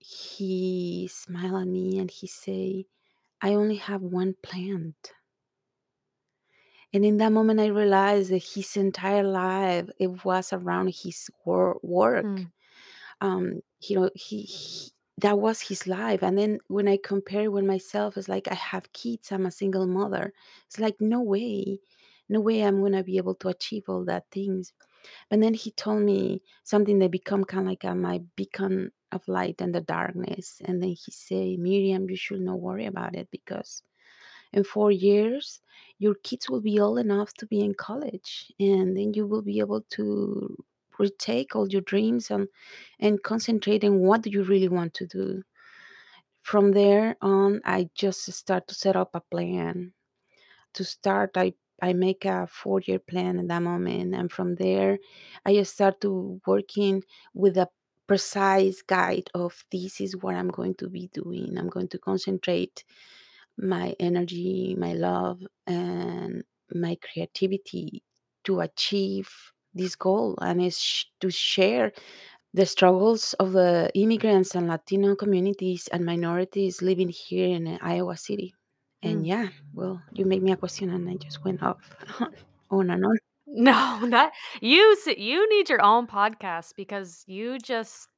he 0.04 1.08
smiled 1.12 1.62
at 1.62 1.68
me 1.68 1.98
and 1.98 2.10
he 2.10 2.26
say, 2.26 2.86
I 3.40 3.54
only 3.54 3.76
have 3.76 4.02
one 4.02 4.34
plant. 4.42 5.12
And 6.92 7.04
in 7.04 7.16
that 7.18 7.32
moment, 7.32 7.60
I 7.60 7.66
realized 7.66 8.30
that 8.30 8.42
his 8.42 8.76
entire 8.76 9.24
life 9.24 9.88
it 9.98 10.24
was 10.24 10.52
around 10.52 10.94
his 10.94 11.30
wor- 11.44 11.80
work. 11.82 12.24
Mm. 12.26 12.52
Um, 13.20 13.62
you 13.80 14.00
know, 14.00 14.10
he, 14.14 14.42
he 14.42 14.92
that 15.18 15.38
was 15.38 15.60
his 15.62 15.86
life. 15.86 16.22
And 16.22 16.38
then 16.38 16.58
when 16.68 16.88
I 16.88 16.98
compare 17.02 17.50
with 17.50 17.64
myself, 17.64 18.16
it's 18.16 18.28
like 18.28 18.48
I 18.48 18.54
have 18.54 18.92
kids. 18.92 19.32
I'm 19.32 19.46
a 19.46 19.50
single 19.50 19.86
mother. 19.86 20.32
It's 20.66 20.78
like 20.80 21.00
no 21.00 21.20
way, 21.22 21.80
no 22.28 22.40
way 22.40 22.62
I'm 22.62 22.82
gonna 22.82 23.04
be 23.04 23.18
able 23.18 23.34
to 23.36 23.48
achieve 23.48 23.84
all 23.88 24.04
that 24.06 24.30
things. 24.30 24.72
And 25.30 25.42
then 25.42 25.54
he 25.54 25.70
told 25.72 26.02
me 26.02 26.42
something 26.64 26.98
that 27.00 27.10
become 27.10 27.44
kind 27.44 27.64
of 27.66 27.70
like 27.70 27.84
a, 27.84 27.94
my 27.94 28.18
beacon 28.36 28.92
of 29.12 29.26
light 29.28 29.60
and 29.60 29.74
the 29.74 29.80
darkness. 29.80 30.60
And 30.64 30.82
then 30.82 30.90
he 30.90 31.10
say, 31.10 31.56
Miriam, 31.56 32.08
you 32.08 32.16
should 32.16 32.40
not 32.40 32.60
worry 32.60 32.86
about 32.86 33.14
it 33.14 33.28
because 33.30 33.82
in 34.52 34.64
four 34.64 34.90
years 34.90 35.60
your 35.98 36.14
kids 36.14 36.48
will 36.48 36.60
be 36.60 36.80
old 36.80 36.98
enough 36.98 37.32
to 37.34 37.46
be 37.46 37.60
in 37.60 37.74
college 37.74 38.52
and 38.58 38.96
then 38.96 39.14
you 39.14 39.26
will 39.26 39.42
be 39.42 39.58
able 39.58 39.82
to 39.90 40.62
retake 40.98 41.56
all 41.56 41.68
your 41.68 41.80
dreams 41.82 42.30
and 42.30 42.48
and 43.00 43.22
concentrate 43.22 43.84
on 43.84 43.98
what 44.00 44.22
do 44.22 44.30
you 44.30 44.42
really 44.42 44.68
want 44.68 44.92
to 44.94 45.06
do 45.06 45.42
from 46.42 46.72
there 46.72 47.16
on 47.22 47.60
i 47.64 47.88
just 47.94 48.30
start 48.32 48.66
to 48.68 48.74
set 48.74 48.96
up 48.96 49.10
a 49.14 49.20
plan 49.20 49.92
to 50.74 50.84
start 50.84 51.30
i 51.36 51.52
i 51.80 51.92
make 51.92 52.24
a 52.24 52.46
four 52.46 52.80
year 52.80 52.98
plan 52.98 53.38
at 53.38 53.48
that 53.48 53.62
moment 53.62 54.14
and 54.14 54.30
from 54.30 54.54
there 54.56 54.98
i 55.46 55.62
start 55.62 56.00
to 56.00 56.40
working 56.46 57.02
with 57.34 57.56
a 57.56 57.68
precise 58.12 58.82
guide 58.82 59.28
of 59.34 59.64
this 59.72 60.00
is 60.00 60.16
what 60.22 60.34
i'm 60.34 60.48
going 60.50 60.74
to 60.74 60.88
be 60.88 61.08
doing 61.12 61.56
i'm 61.58 61.68
going 61.68 61.88
to 61.88 61.98
concentrate 61.98 62.84
my 63.58 63.94
energy, 64.00 64.74
my 64.78 64.94
love, 64.94 65.40
and 65.66 66.44
my 66.74 66.96
creativity 67.02 68.02
to 68.44 68.60
achieve 68.60 69.30
this 69.74 69.94
goal 69.96 70.36
and 70.40 70.60
is 70.62 70.78
sh- 70.78 71.04
to 71.20 71.30
share 71.30 71.92
the 72.54 72.66
struggles 72.66 73.34
of 73.34 73.52
the 73.52 73.90
immigrants 73.94 74.54
and 74.54 74.68
Latino 74.68 75.14
communities 75.16 75.88
and 75.92 76.04
minorities 76.04 76.82
living 76.82 77.08
here 77.08 77.48
in 77.48 77.78
Iowa 77.82 78.16
City. 78.16 78.54
And 79.02 79.24
Mm. 79.24 79.26
yeah, 79.26 79.48
well, 79.74 80.02
you 80.12 80.26
made 80.26 80.42
me 80.42 80.52
a 80.52 80.56
question 80.56 80.90
and 80.90 81.08
I 81.08 81.16
just 81.16 81.44
went 81.44 81.62
off 81.62 81.80
on 82.70 82.90
and 82.90 83.04
on. 83.04 83.18
No, 83.54 84.00
that 84.10 84.32
you 84.60 84.96
you 85.16 85.48
need 85.50 85.68
your 85.68 85.82
own 85.82 86.06
podcast 86.06 86.72
because 86.76 87.24
you 87.26 87.58
just 87.58 88.08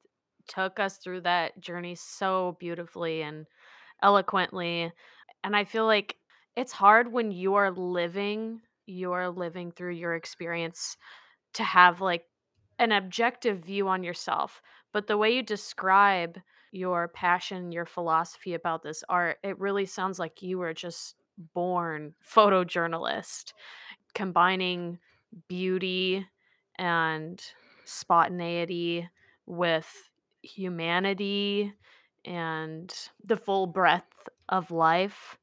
took 0.47 0.79
us 0.79 0.97
through 0.97 1.21
that 1.21 1.59
journey 1.59 1.95
so 1.95 2.55
beautifully 2.59 3.21
and 3.21 3.45
eloquently, 4.03 4.91
and 5.43 5.55
I 5.55 5.65
feel 5.65 5.85
like 5.85 6.17
it's 6.55 6.71
hard 6.73 7.11
when 7.11 7.31
you 7.31 7.55
are 7.55 7.71
living 7.71 8.61
you're 8.87 9.29
living 9.29 9.71
through 9.71 9.93
your 9.93 10.15
experience 10.15 10.97
to 11.53 11.63
have, 11.63 12.01
like, 12.01 12.25
an 12.79 12.91
objective 12.91 13.59
view 13.59 13.87
on 13.89 14.03
yourself, 14.03 14.61
but 14.93 15.07
the 15.07 15.17
way 15.17 15.31
you 15.35 15.43
describe 15.43 16.39
your 16.71 17.07
passion, 17.09 17.71
your 17.71 17.85
philosophy 17.85 18.53
about 18.55 18.83
this 18.83 19.03
art, 19.09 19.37
it 19.43 19.59
really 19.59 19.85
sounds 19.85 20.19
like 20.19 20.41
you 20.41 20.59
were 20.59 20.73
just 20.73 21.15
born 21.53 22.15
photojournalist 22.27 23.53
combining 24.13 24.99
beauty 25.47 26.25
and 26.77 27.41
spontaneity 27.85 29.09
with 29.45 29.87
humanity 30.41 31.73
and 32.25 32.93
the 33.23 33.37
full 33.37 33.67
breadth 33.67 34.27
of 34.49 34.71
life. 34.71 35.37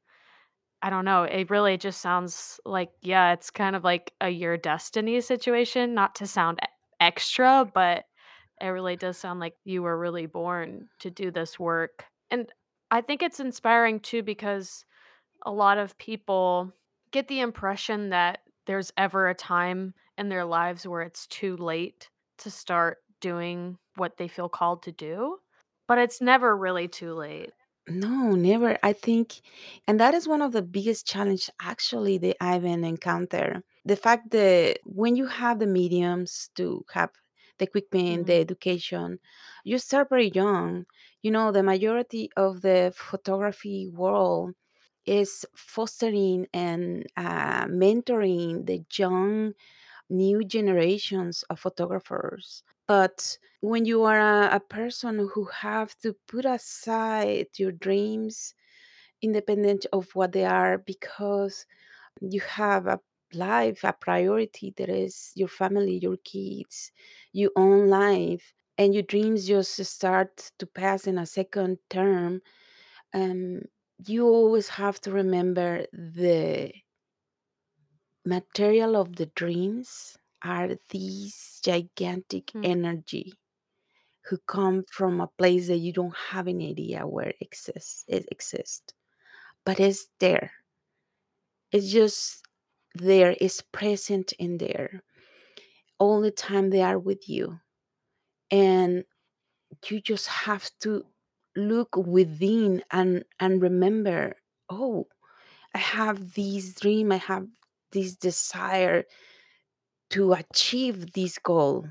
I 0.81 0.89
don't 0.89 1.05
know, 1.05 1.23
it 1.23 1.49
really 1.49 1.77
just 1.77 2.01
sounds 2.01 2.59
like 2.65 2.91
yeah, 3.01 3.33
it's 3.33 3.49
kind 3.49 3.75
of 3.75 3.83
like 3.83 4.13
a 4.19 4.29
your 4.29 4.57
destiny 4.57 5.21
situation, 5.21 5.93
not 5.93 6.15
to 6.15 6.27
sound 6.27 6.59
extra, 6.99 7.69
but 7.73 8.05
it 8.61 8.67
really 8.67 8.95
does 8.97 9.17
sound 9.17 9.39
like 9.39 9.55
you 9.63 9.81
were 9.81 9.97
really 9.97 10.25
born 10.25 10.89
to 10.99 11.09
do 11.09 11.31
this 11.31 11.57
work, 11.59 12.05
and 12.31 12.51
I 12.91 13.01
think 13.01 13.23
it's 13.23 13.39
inspiring 13.39 13.99
too 14.01 14.23
because 14.23 14.85
a 15.45 15.51
lot 15.51 15.77
of 15.77 15.97
people 15.97 16.71
get 17.11 17.27
the 17.27 17.39
impression 17.39 18.09
that 18.09 18.41
there's 18.65 18.91
ever 18.97 19.27
a 19.29 19.35
time 19.35 19.93
in 20.17 20.29
their 20.29 20.45
lives 20.45 20.87
where 20.87 21.01
it's 21.01 21.27
too 21.27 21.57
late 21.57 22.09
to 22.39 22.51
start 22.51 22.99
doing 23.21 23.77
what 23.95 24.17
they 24.17 24.27
feel 24.27 24.49
called 24.49 24.83
to 24.83 24.91
do, 24.91 25.39
but 25.87 25.97
it's 25.97 26.21
never 26.21 26.55
really 26.55 26.87
too 26.87 27.13
late. 27.13 27.51
No, 27.87 28.31
never. 28.35 28.77
I 28.81 28.93
think, 28.93 29.41
and 29.87 29.99
that 29.99 30.13
is 30.13 30.27
one 30.27 30.41
of 30.41 30.53
the 30.53 30.61
biggest 30.61 31.05
challenge 31.05 31.49
actually 31.61 32.17
that 32.19 32.37
I've 32.41 32.61
been 32.61 32.83
encounter. 32.85 33.61
The 33.85 33.97
fact 33.97 34.31
that 34.31 34.79
when 34.85 35.15
you 35.17 35.27
have 35.27 35.59
the 35.59 35.67
mediums 35.67 36.49
to 36.55 36.85
have 36.93 37.11
the 37.57 37.65
equipment, 37.65 38.27
the 38.27 38.35
Mhm. 38.35 38.39
education, 38.39 39.19
you 39.65 39.77
start 39.79 40.07
very 40.09 40.29
young. 40.29 40.85
You 41.21 41.31
know, 41.31 41.51
the 41.51 41.61
majority 41.63 42.29
of 42.37 42.61
the 42.61 42.93
photography 42.95 43.89
world 43.89 44.55
is 45.05 45.45
fostering 45.55 46.47
and 46.53 47.05
uh, 47.17 47.65
mentoring 47.65 48.65
the 48.65 48.83
young 48.97 49.53
new 50.09 50.43
generations 50.43 51.43
of 51.49 51.59
photographers. 51.59 52.63
But 52.87 53.37
when 53.61 53.85
you 53.85 54.03
are 54.03 54.19
a, 54.19 54.55
a 54.57 54.59
person 54.59 55.29
who 55.33 55.45
have 55.45 55.97
to 55.99 56.15
put 56.27 56.45
aside 56.45 57.47
your 57.57 57.71
dreams 57.73 58.55
independent 59.21 59.85
of 59.93 60.09
what 60.15 60.31
they 60.31 60.45
are 60.45 60.77
because 60.77 61.65
you 62.21 62.41
have 62.41 62.87
a 62.87 62.99
life, 63.33 63.83
a 63.83 63.93
priority 63.93 64.73
that 64.77 64.89
is 64.89 65.31
your 65.35 65.49
family, 65.49 65.97
your 65.97 66.17
kids, 66.23 66.91
your 67.33 67.51
own 67.55 67.89
life. 67.89 68.53
and 68.77 68.93
your 68.93 69.03
dreams 69.03 69.47
just 69.47 69.75
start 69.85 70.51
to 70.59 70.65
pass 70.67 71.07
in 71.07 71.17
a 71.19 71.25
second 71.27 71.77
term, 71.89 72.41
um, 73.13 73.61
you 74.05 74.25
always 74.27 74.69
have 74.69 74.99
to 75.01 75.11
remember 75.11 75.85
the 75.93 76.73
material 78.25 78.95
of 78.95 79.15
the 79.15 79.25
dreams 79.27 80.17
are 80.43 80.77
these 80.89 81.59
gigantic 81.63 82.51
Mm, 82.55 82.63
energy 82.63 83.33
who 84.25 84.37
come 84.47 84.83
from 84.91 85.21
a 85.21 85.27
place 85.27 85.67
that 85.67 85.77
you 85.77 85.93
don't 85.93 86.15
have 86.15 86.47
any 86.47 86.69
idea 86.71 87.05
where 87.07 87.29
it 87.29 87.37
exists 87.41 88.05
it 88.07 88.25
exists 88.31 88.93
but 89.65 89.79
it's 89.79 90.07
there. 90.19 90.51
It's 91.71 91.91
just 91.91 92.43
there 92.95 93.35
it's 93.41 93.61
present 93.61 94.31
in 94.33 94.57
there. 94.57 95.03
All 95.99 96.21
the 96.21 96.31
time 96.31 96.69
they 96.69 96.81
are 96.81 96.99
with 96.99 97.29
you. 97.29 97.59
And 98.51 99.05
you 99.89 100.01
just 100.01 100.27
have 100.27 100.69
to 100.81 101.05
look 101.55 101.95
within 101.95 102.83
and 102.91 103.23
and 103.39 103.61
remember 103.61 104.35
oh 104.69 105.07
i 105.75 105.77
have 105.77 106.33
this 106.33 106.73
dream 106.75 107.11
i 107.11 107.17
have 107.17 107.47
this 107.91 108.15
desire 108.15 109.05
to 110.09 110.33
achieve 110.33 111.13
this 111.13 111.37
goal. 111.37 111.87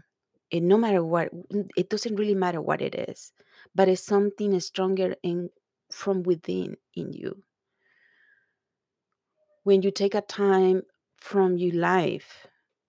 And 0.52 0.68
no 0.68 0.76
matter 0.76 1.04
what 1.04 1.30
it 1.76 1.88
doesn't 1.88 2.16
really 2.16 2.34
matter 2.34 2.60
what 2.60 2.82
it 2.82 2.94
is 2.94 3.32
but 3.74 3.88
it's 3.88 4.02
something 4.04 4.58
stronger 4.60 5.16
in 5.22 5.48
from 5.90 6.22
within 6.22 6.76
in 6.94 7.12
you. 7.12 7.42
When 9.64 9.82
you 9.82 9.90
take 9.90 10.14
a 10.14 10.20
time 10.20 10.82
from 11.16 11.56
your 11.56 11.74
life 11.74 12.46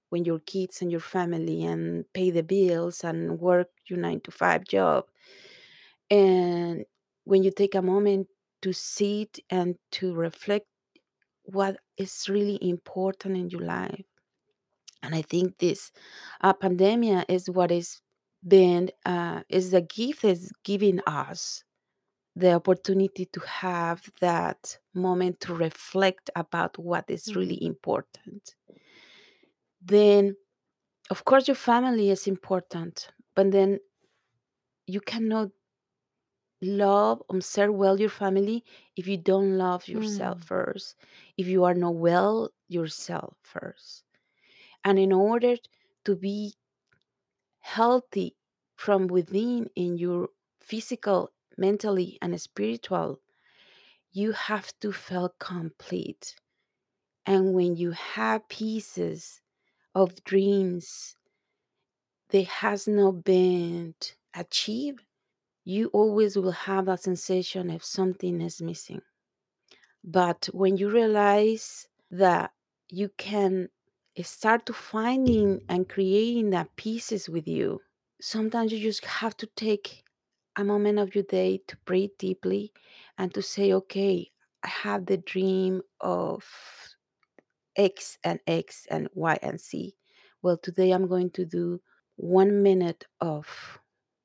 when 0.09 0.25
your 0.25 0.39
kids 0.39 0.81
and 0.81 0.91
your 0.91 0.99
family 0.99 1.63
and 1.63 2.05
pay 2.13 2.29
the 2.31 2.43
bills 2.43 3.03
and 3.03 3.39
work 3.39 3.69
your 3.87 3.97
9 3.99 4.21
to 4.21 4.31
5 4.31 4.63
job 4.65 5.05
and 6.09 6.85
when 7.25 7.43
you 7.43 7.51
take 7.51 7.75
a 7.75 7.81
moment 7.81 8.27
to 8.61 8.73
sit 8.73 9.39
and 9.49 9.75
to 9.91 10.13
reflect 10.13 10.65
what 11.43 11.77
is 11.97 12.27
really 12.29 12.57
important 12.61 13.37
in 13.37 13.49
your 13.49 13.61
life. 13.61 14.05
And 15.01 15.13
i 15.13 15.21
think 15.21 15.57
this 15.57 15.91
uh, 16.41 16.53
pandemia 16.53 17.25
is 17.27 17.49
what 17.49 17.71
is 17.71 18.01
been 18.45 18.89
uh, 19.05 19.41
is 19.49 19.71
the 19.71 19.81
gift 19.81 20.23
is 20.23 20.51
giving 20.63 20.99
us 21.07 21.63
the 22.35 22.53
opportunity 22.53 23.25
to 23.25 23.39
have 23.41 24.01
that 24.19 24.77
moment 24.93 25.39
to 25.41 25.53
reflect 25.53 26.29
about 26.35 26.77
what 26.79 27.05
is 27.07 27.35
really 27.35 27.63
important. 27.63 28.55
Then 29.81 30.35
of 31.09 31.25
course 31.25 31.47
your 31.47 31.55
family 31.55 32.09
is 32.09 32.27
important 32.27 33.09
but 33.35 33.51
then 33.51 33.79
you 34.87 35.01
cannot 35.01 35.49
love 36.63 37.21
and 37.29 37.43
serve 37.43 37.73
well 37.75 37.99
your 37.99 38.09
family 38.09 38.63
if 38.95 39.07
you 39.07 39.17
don't 39.17 39.57
love 39.57 39.87
yourself 39.87 40.39
mm, 40.39 40.43
first 40.45 40.95
if 41.37 41.47
you 41.47 41.63
are 41.63 41.73
not 41.75 41.95
well 41.95 42.49
yourself 42.67 43.35
first. 43.43 44.03
And 44.83 44.99
in 44.99 45.11
order 45.13 45.55
to 46.05 46.15
be 46.15 46.55
healthy 47.61 48.35
from 48.75 49.07
within 49.07 49.69
in 49.75 49.97
your 49.97 50.29
physical 50.59 51.31
mentally 51.57 52.17
and 52.21 52.39
spiritual 52.39 53.19
you 54.11 54.31
have 54.33 54.71
to 54.79 54.91
feel 54.93 55.33
complete. 55.39 56.35
And 57.25 57.53
when 57.53 57.75
you 57.75 57.91
have 57.91 58.47
pieces 58.49 59.41
of 59.95 60.23
dreams 60.23 61.15
that 62.29 62.47
has 62.47 62.87
not 62.87 63.23
been 63.23 63.95
achieved 64.33 65.05
you 65.65 65.87
always 65.93 66.35
will 66.37 66.51
have 66.51 66.85
that 66.85 67.01
sensation 67.01 67.69
if 67.69 67.83
something 67.83 68.41
is 68.41 68.61
missing. 68.61 69.01
But 70.03 70.49
when 70.53 70.77
you 70.77 70.89
realize 70.89 71.87
that 72.11 72.51
you 72.89 73.09
can 73.17 73.69
start 74.21 74.65
to 74.67 74.73
finding 74.73 75.61
and 75.69 75.89
creating 75.89 76.51
that 76.51 76.75
pieces 76.75 77.27
with 77.27 77.47
you 77.47 77.81
sometimes 78.21 78.71
you 78.71 78.79
just 78.79 79.03
have 79.05 79.35
to 79.35 79.47
take 79.55 80.03
a 80.55 80.63
moment 80.63 80.99
of 80.99 81.15
your 81.15 81.23
day 81.23 81.59
to 81.67 81.75
breathe 81.85 82.11
deeply 82.19 82.71
and 83.17 83.33
to 83.33 83.41
say 83.41 83.73
okay 83.73 84.29
i 84.63 84.67
have 84.67 85.07
the 85.07 85.17
dream 85.17 85.81
of 85.99 86.45
x 87.75 88.17
and 88.23 88.39
x 88.47 88.85
and 88.89 89.09
y 89.13 89.37
and 89.41 89.59
z. 89.59 89.95
Well 90.41 90.57
today 90.57 90.91
i'm 90.91 91.07
going 91.07 91.31
to 91.31 91.45
do 91.45 91.81
one 92.15 92.61
minute 92.61 93.05
of 93.19 93.79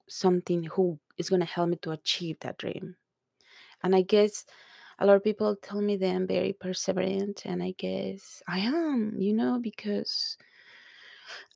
something 0.09 0.65
who 0.65 0.99
is 1.19 1.29
going 1.29 1.41
to 1.41 1.47
help 1.47 1.69
me 1.69 1.77
to 1.83 1.91
achieve 1.91 2.39
that 2.41 2.59
dream. 2.59 2.97
And 3.83 3.95
i 3.95 4.03
guess 4.03 4.45
a 4.99 5.07
lot 5.07 5.17
of 5.17 5.25
people 5.25 5.57
tell 5.57 5.81
me 5.81 5.97
that 5.97 6.09
i'm 6.09 6.27
very 6.27 6.53
perseverant 6.53 7.45
and 7.45 7.63
i 7.63 7.73
guess 7.79 8.43
i 8.49 8.59
am 8.59 9.15
you 9.19 9.33
know 9.33 9.59
because 9.63 10.37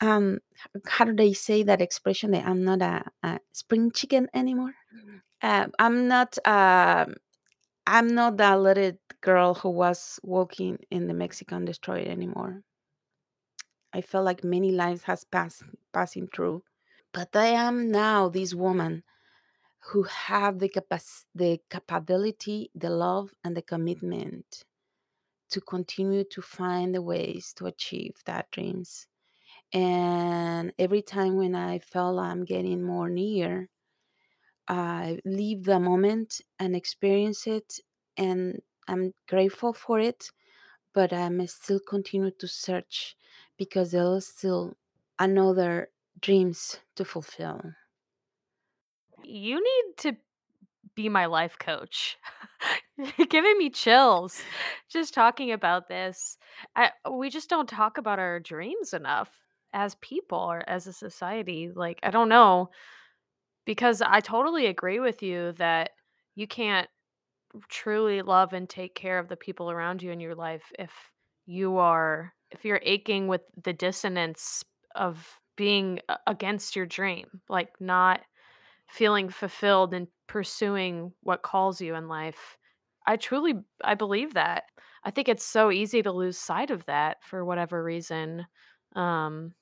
um 0.00 0.38
how 0.86 1.04
do 1.04 1.14
they 1.14 1.32
say 1.32 1.62
that 1.62 1.80
expression 1.80 2.30
that 2.30 2.46
i'm 2.46 2.62
not 2.64 2.82
a, 2.82 3.04
a 3.22 3.38
spring 3.52 3.90
chicken 3.90 4.28
anymore? 4.34 4.74
Uh, 5.42 5.66
i'm 5.78 6.06
not 6.06 6.38
um 6.46 7.14
i'm 7.86 8.14
not 8.14 8.36
that 8.36 8.60
little 8.60 8.92
girl 9.20 9.54
who 9.54 9.70
was 9.70 10.20
walking 10.22 10.78
in 10.90 11.06
the 11.06 11.14
mexican 11.14 11.64
destroyer 11.64 12.06
anymore. 12.06 12.62
I 13.94 14.00
felt 14.00 14.24
like 14.24 14.42
many 14.42 14.72
lives 14.72 15.02
has 15.02 15.24
passed 15.24 15.64
passing 15.92 16.28
through. 16.34 16.62
But 17.12 17.34
i 17.34 17.46
am 17.46 17.90
now 17.90 18.28
this 18.28 18.54
woman 18.54 19.02
who 19.90 20.02
have 20.04 20.58
the 20.58 20.68
capac- 20.68 21.26
the 21.34 21.60
capability 21.70 22.70
the 22.74 22.90
love 22.90 23.34
and 23.44 23.56
the 23.56 23.62
commitment 23.62 24.64
to 25.50 25.60
continue 25.60 26.24
to 26.24 26.42
find 26.42 26.94
the 26.94 27.02
ways 27.02 27.52
to 27.54 27.66
achieve 27.66 28.16
that 28.26 28.50
dreams 28.50 29.08
and 29.72 30.72
every 30.78 31.02
time 31.02 31.36
when 31.36 31.54
i 31.54 31.78
felt 31.78 32.18
i'm 32.18 32.44
getting 32.44 32.82
more 32.82 33.10
near 33.10 33.68
I 34.68 35.20
leave 35.24 35.64
the 35.64 35.78
moment 35.78 36.40
and 36.58 36.74
experience 36.74 37.46
it, 37.46 37.78
and 38.16 38.60
I'm 38.88 39.14
grateful 39.28 39.72
for 39.72 40.00
it. 40.00 40.30
But 40.94 41.12
I'm 41.12 41.46
still 41.48 41.80
continue 41.80 42.32
to 42.32 42.48
search 42.48 43.16
because 43.58 43.92
there 43.92 44.16
is 44.16 44.28
still 44.28 44.76
another 45.18 45.92
dreams 46.20 46.80
to 46.96 47.04
fulfill. 47.04 47.74
You 49.24 49.56
need 49.56 49.96
to 49.98 50.16
be 50.94 51.08
my 51.08 51.26
life 51.26 51.58
coach. 51.58 52.18
Giving 53.28 53.58
me 53.58 53.70
chills 53.70 54.42
just 54.90 55.14
talking 55.14 55.52
about 55.52 55.88
this. 55.88 56.36
I, 56.76 56.90
we 57.10 57.30
just 57.30 57.50
don't 57.50 57.68
talk 57.68 57.98
about 57.98 58.18
our 58.18 58.40
dreams 58.40 58.92
enough 58.92 59.30
as 59.72 59.96
people 59.96 60.38
or 60.38 60.68
as 60.68 60.86
a 60.86 60.92
society. 60.92 61.70
Like, 61.74 61.98
I 62.02 62.10
don't 62.10 62.28
know, 62.28 62.70
because 63.64 64.02
I 64.02 64.20
totally 64.20 64.66
agree 64.66 65.00
with 65.00 65.22
you 65.22 65.52
that 65.52 65.90
you 66.34 66.46
can't 66.46 66.88
truly 67.68 68.22
love 68.22 68.52
and 68.52 68.68
take 68.68 68.94
care 68.94 69.18
of 69.18 69.28
the 69.28 69.36
people 69.36 69.70
around 69.70 70.02
you 70.02 70.10
in 70.10 70.20
your 70.20 70.34
life 70.34 70.72
if 70.78 70.90
you 71.46 71.76
are 71.78 72.32
if 72.50 72.64
you're 72.64 72.80
aching 72.82 73.28
with 73.28 73.42
the 73.62 73.72
dissonance 73.72 74.64
of 74.94 75.40
being 75.56 75.98
against 76.26 76.74
your 76.74 76.86
dream 76.86 77.26
like 77.48 77.68
not 77.80 78.20
feeling 78.92 79.30
fulfilled 79.30 79.94
and 79.94 80.06
pursuing 80.26 81.12
what 81.22 81.42
calls 81.42 81.80
you 81.80 81.94
in 81.94 82.08
life 82.08 82.58
i 83.06 83.16
truly 83.16 83.54
i 83.82 83.94
believe 83.94 84.34
that. 84.34 84.64
I 85.04 85.10
think 85.10 85.28
it's 85.28 85.44
so 85.44 85.72
easy 85.72 86.00
to 86.02 86.12
lose 86.12 86.38
sight 86.38 86.70
of 86.70 86.86
that 86.86 87.16
for 87.24 87.44
whatever 87.44 87.82
reason 87.82 88.46
um 88.94 89.54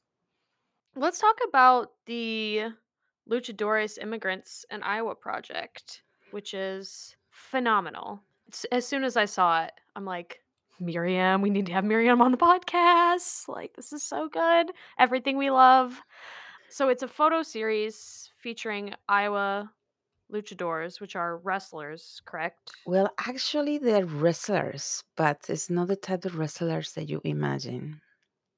let's 0.97 1.21
talk 1.21 1.39
about 1.49 1.93
the 2.07 2.65
luchadores 3.31 3.97
immigrants 4.03 4.67
in 4.71 4.83
iowa 4.83 5.15
project 5.15 6.03
which 6.33 6.55
is 6.55 7.17
phenomenal. 7.31 8.21
S- 8.53 8.67
as 8.73 8.87
soon 8.87 9.05
as 9.05 9.17
i 9.17 9.25
saw 9.25 9.63
it 9.65 9.73
i'm 9.95 10.05
like 10.05 10.41
miriam 10.81 11.43
we 11.43 11.51
need 11.51 11.67
to 11.67 11.73
have 11.73 11.85
miriam 11.85 12.21
on 12.21 12.33
the 12.33 12.39
podcast 12.39 13.49
like 13.49 13.75
this 13.75 13.93
is 13.93 14.03
so 14.03 14.29
good 14.29 14.73
everything 14.99 15.37
we 15.37 15.51
love. 15.51 16.01
So 16.73 16.89
it's 16.89 17.03
a 17.03 17.09
photo 17.09 17.43
series 17.43 18.30
featuring 18.43 18.95
iowa 19.09 19.73
luchadors, 20.33 21.01
which 21.01 21.17
are 21.17 21.37
wrestlers, 21.39 22.23
correct? 22.25 22.73
Well, 22.87 23.11
actually, 23.19 23.79
they're 23.79 24.07
wrestlers, 24.07 25.05
but 25.17 25.47
it's 25.49 25.71
not 25.71 25.89
the 25.89 25.97
type 25.97 26.25
of 26.25 26.39
wrestlers 26.39 26.93
that 26.93 27.09
you 27.09 27.21
imagine. 27.25 28.01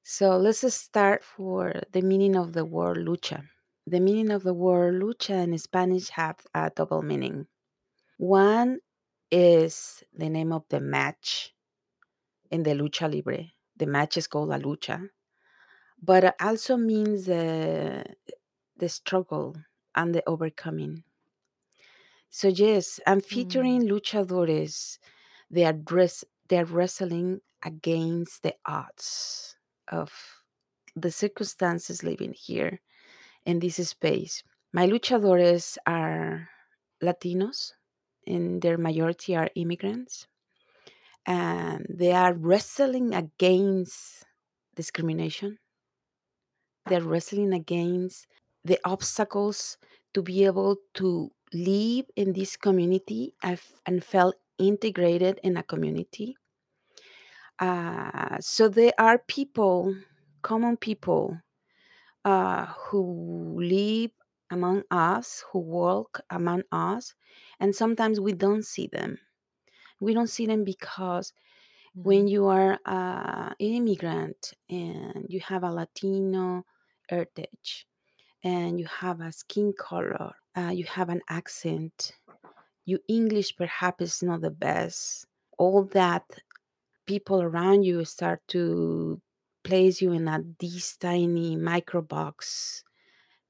So 0.03 0.37
let's 0.37 0.61
start 0.73 1.23
for 1.23 1.81
the 1.91 2.01
meaning 2.01 2.35
of 2.35 2.53
the 2.53 2.65
word 2.65 2.97
lucha. 2.97 3.47
The 3.87 3.99
meaning 3.99 4.31
of 4.31 4.43
the 4.43 4.53
word 4.53 4.95
lucha 5.01 5.43
in 5.43 5.57
Spanish 5.57 6.09
have 6.09 6.37
a 6.53 6.71
double 6.75 7.01
meaning. 7.01 7.47
One 8.17 8.79
is 9.31 10.03
the 10.13 10.29
name 10.29 10.53
of 10.53 10.65
the 10.69 10.79
match 10.79 11.53
in 12.51 12.63
the 12.63 12.71
lucha 12.71 13.11
libre. 13.13 13.45
The 13.77 13.87
match 13.87 14.17
is 14.17 14.27
called 14.27 14.49
la 14.49 14.57
lucha, 14.57 15.09
but 16.01 16.35
also 16.41 16.77
means 16.77 17.25
the 17.25 18.05
the 18.77 18.89
struggle. 18.89 19.55
And 19.95 20.13
the 20.15 20.23
overcoming. 20.27 21.03
So 22.29 22.47
yes, 22.47 22.99
I'm 23.07 23.21
Mm. 23.21 23.21
featuring 23.21 23.81
luchadores. 23.87 24.99
They 25.49 25.65
are 25.65 25.73
dress 25.73 26.23
they're 26.49 26.65
wrestling 26.65 27.41
against 27.63 28.43
the 28.43 28.55
odds 28.65 29.55
of 29.87 30.11
the 30.95 31.11
circumstances 31.11 32.03
living 32.03 32.33
here 32.33 32.81
in 33.45 33.59
this 33.59 33.77
space. 33.89 34.43
My 34.73 34.87
luchadores 34.87 35.77
are 35.87 36.49
Latinos, 37.01 37.73
and 38.27 38.61
their 38.61 38.77
majority 38.77 39.35
are 39.35 39.49
immigrants, 39.55 40.27
and 41.25 41.85
they 41.89 42.11
are 42.13 42.33
wrestling 42.33 43.13
against 43.13 44.25
discrimination. 44.75 45.59
They're 46.85 47.01
wrestling 47.03 47.51
against 47.53 48.25
the 48.65 48.79
obstacles 48.85 49.77
to 50.13 50.21
be 50.21 50.45
able 50.45 50.77
to 50.95 51.31
live 51.53 52.05
in 52.15 52.33
this 52.33 52.57
community 52.57 53.35
and 53.43 53.59
and 53.85 54.03
felt 54.03 54.35
integrated 54.59 55.39
in 55.43 55.57
a 55.57 55.63
community. 55.63 56.35
Uh, 57.59 58.37
so 58.39 58.67
there 58.67 58.93
are 58.97 59.19
people, 59.19 59.95
common 60.41 60.77
people, 60.77 61.39
uh, 62.25 62.67
who 62.67 63.59
live 63.61 64.11
among 64.51 64.83
us, 64.91 65.43
who 65.51 65.59
walk 65.59 66.21
among 66.29 66.63
us, 66.71 67.15
and 67.59 67.75
sometimes 67.75 68.19
we 68.19 68.33
don't 68.33 68.65
see 68.65 68.87
them. 68.87 69.19
We 69.99 70.13
don't 70.13 70.29
see 70.29 70.47
them 70.47 70.63
because 70.63 71.33
when 72.03 72.25
Mhm. 72.25 72.29
you 72.29 72.47
are 72.47 72.79
uh, 72.85 73.49
an 73.59 73.73
immigrant 73.75 74.53
and 74.69 75.25
you 75.29 75.39
have 75.41 75.63
a 75.63 75.71
Latino 75.71 76.65
heritage 77.09 77.87
and 78.43 78.79
you 78.79 78.85
have 78.87 79.21
a 79.21 79.31
skin 79.31 79.73
color, 79.77 80.33
uh, 80.57 80.71
you 80.73 80.85
have 80.85 81.09
an 81.09 81.21
accent, 81.29 82.13
your 82.85 82.99
English 83.07 83.55
perhaps 83.55 84.01
is 84.03 84.23
not 84.23 84.41
the 84.41 84.51
best. 84.51 85.27
All 85.57 85.85
that 85.85 86.23
people 87.07 87.41
around 87.41 87.83
you 87.83 88.05
start 88.05 88.41
to 88.49 89.21
place 89.63 90.01
you 90.01 90.11
in 90.13 90.27
a 90.27 90.43
this 90.59 90.97
tiny 90.97 91.55
micro 91.57 92.01
box. 92.01 92.83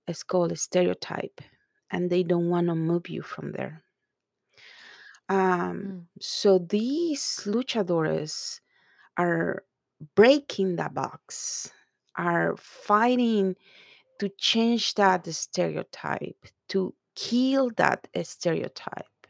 It's 0.07 0.23
called 0.23 0.51
a 0.51 0.55
stereotype, 0.57 1.41
and 1.91 2.09
they 2.09 2.23
don't 2.23 2.49
want 2.49 2.67
to 2.67 2.75
move 2.75 3.09
you 3.09 3.21
from 3.21 3.51
there. 3.53 3.83
Um, 5.29 5.93
Mm. 5.93 6.07
so 6.19 6.59
these 6.59 7.41
luchadores 7.45 8.59
are 9.17 9.65
breaking 10.15 10.77
the 10.77 10.89
box, 10.93 11.71
are 12.17 12.55
fighting 12.57 13.55
to 14.19 14.29
change 14.37 14.93
that 14.95 15.25
stereotype, 15.27 16.45
to 16.69 16.93
kill 17.15 17.69
that 17.77 18.07
stereotype, 18.23 19.27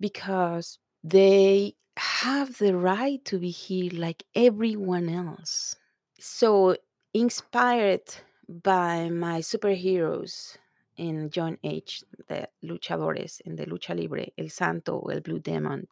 because 0.00 0.78
they 1.02 1.74
have 1.96 2.58
the 2.58 2.76
right 2.76 3.24
to 3.24 3.38
be 3.38 3.50
here 3.50 3.90
like 3.92 4.24
everyone 4.34 5.08
else. 5.08 5.76
So, 6.18 6.76
inspired 7.12 8.02
by 8.48 9.10
my 9.10 9.40
superheroes 9.40 10.56
in 10.96 11.30
John 11.30 11.58
H., 11.62 12.02
the 12.28 12.48
luchadores 12.64 13.40
in 13.42 13.56
the 13.56 13.66
Lucha 13.66 13.96
Libre, 13.96 14.26
El 14.38 14.48
Santo, 14.48 15.00
El 15.12 15.20
Blue 15.20 15.38
Demon, 15.38 15.86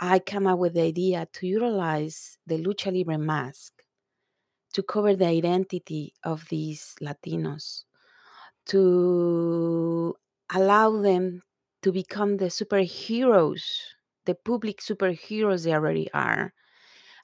I 0.00 0.20
came 0.20 0.46
up 0.46 0.58
with 0.58 0.74
the 0.74 0.82
idea 0.82 1.26
to 1.32 1.46
utilize 1.46 2.38
the 2.46 2.62
Lucha 2.62 2.92
Libre 2.92 3.18
mask 3.18 3.77
to 4.74 4.82
cover 4.82 5.14
the 5.16 5.26
identity 5.26 6.14
of 6.24 6.48
these 6.48 6.94
Latinos, 7.00 7.84
to 8.66 10.16
allow 10.54 11.00
them 11.02 11.42
to 11.82 11.92
become 11.92 12.36
the 12.38 12.46
superheroes, 12.46 13.64
the 14.26 14.34
public 14.34 14.78
superheroes 14.80 15.64
they 15.64 15.72
already 15.74 16.10
are, 16.12 16.52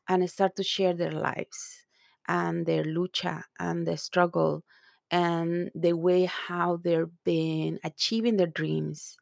and 0.08 0.28
start 0.30 0.56
to 0.56 0.64
share 0.64 0.94
their 0.94 1.12
lives 1.12 1.86
and 2.28 2.66
their 2.66 2.84
lucha 2.84 3.44
and 3.58 3.86
the 3.86 3.96
struggle 3.96 4.64
and 5.10 5.70
the 5.74 5.92
way 5.94 6.24
how 6.24 6.76
they've 6.76 7.12
been 7.24 7.78
achieving 7.84 8.36
their 8.36 8.46
dreams. 8.48 9.18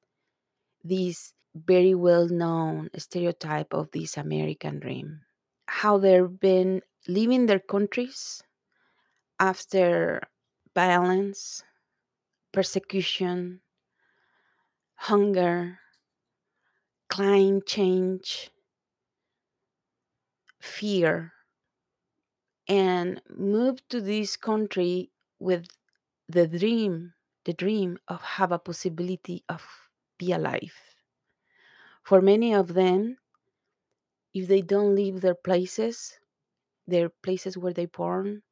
This 0.84 1.34
very 1.54 1.94
well 1.94 2.28
known 2.28 2.90
stereotype 2.96 3.74
of 3.74 3.90
this 3.90 4.16
American 4.16 4.78
dream. 4.80 5.22
How 5.66 5.98
they've 5.98 6.38
been 6.40 6.82
leaving 7.08 7.46
their 7.46 7.60
countries 7.60 8.42
after 9.40 10.22
violence, 10.74 11.64
persecution, 12.52 13.62
hunger, 14.94 15.78
climate 17.08 17.64
change, 17.64 18.50
fear, 20.60 21.34
and 22.68 23.22
moved 23.28 23.88
to 23.88 24.00
this 24.00 24.36
country 24.36 25.12
with 25.38 25.66
the 26.28 26.46
dream, 26.48 27.14
the 27.44 27.52
dream 27.54 27.98
of 28.08 28.20
have 28.22 28.52
a 28.52 28.58
possibility 28.58 29.44
of 29.48 29.64
be 30.18 30.32
alive. 30.32 30.74
For 32.04 32.22
many 32.22 32.54
of 32.54 32.74
them, 32.74 33.18
if 34.34 34.46
they 34.46 34.60
don't 34.60 34.94
leave 34.94 35.22
their 35.22 35.34
places, 35.34 36.18
their 36.86 37.08
places 37.08 37.56
where 37.56 37.72
they 37.72 37.86
born, 37.86 38.42